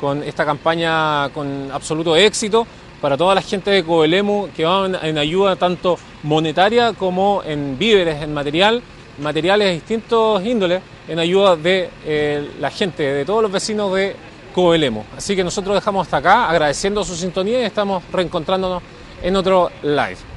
con 0.01 0.23
esta 0.23 0.47
campaña 0.47 1.29
con 1.35 1.71
absoluto 1.71 2.17
éxito 2.17 2.67
para 3.03 3.15
toda 3.19 3.35
la 3.35 3.43
gente 3.43 3.71
de 3.71 3.85
Coelemu 3.85 4.49
que 4.57 4.65
van 4.65 4.97
en 5.03 5.19
ayuda 5.19 5.55
tanto 5.57 5.99
monetaria 6.23 6.95
como 6.95 7.43
en 7.45 7.79
víveres, 7.79 8.23
en 8.23 8.33
material, 8.33 8.83
materiales 9.18 9.68
de 9.68 9.74
distintos 9.74 10.44
índoles, 10.44 10.83
en 11.09 11.18
ayuda 11.18 11.57
de 11.57 11.90
eh, 12.05 12.50
la 12.61 12.70
gente, 12.70 13.03
de 13.03 13.24
todos 13.24 13.42
los 13.42 13.53
vecinos 13.53 13.94
de 13.94 14.16
Coelemu. 14.55 15.03
Así 15.16 15.37
que 15.37 15.44
nosotros 15.44 15.74
dejamos 15.74 16.07
hasta 16.07 16.18
acá 16.18 16.48
agradeciendo 16.48 17.05
su 17.05 17.16
sintonía 17.16 17.61
y 17.61 17.64
estamos 17.64 18.03
reencontrándonos 18.12 18.83
en 19.22 19.37
otro 19.37 19.70
live. 19.83 20.34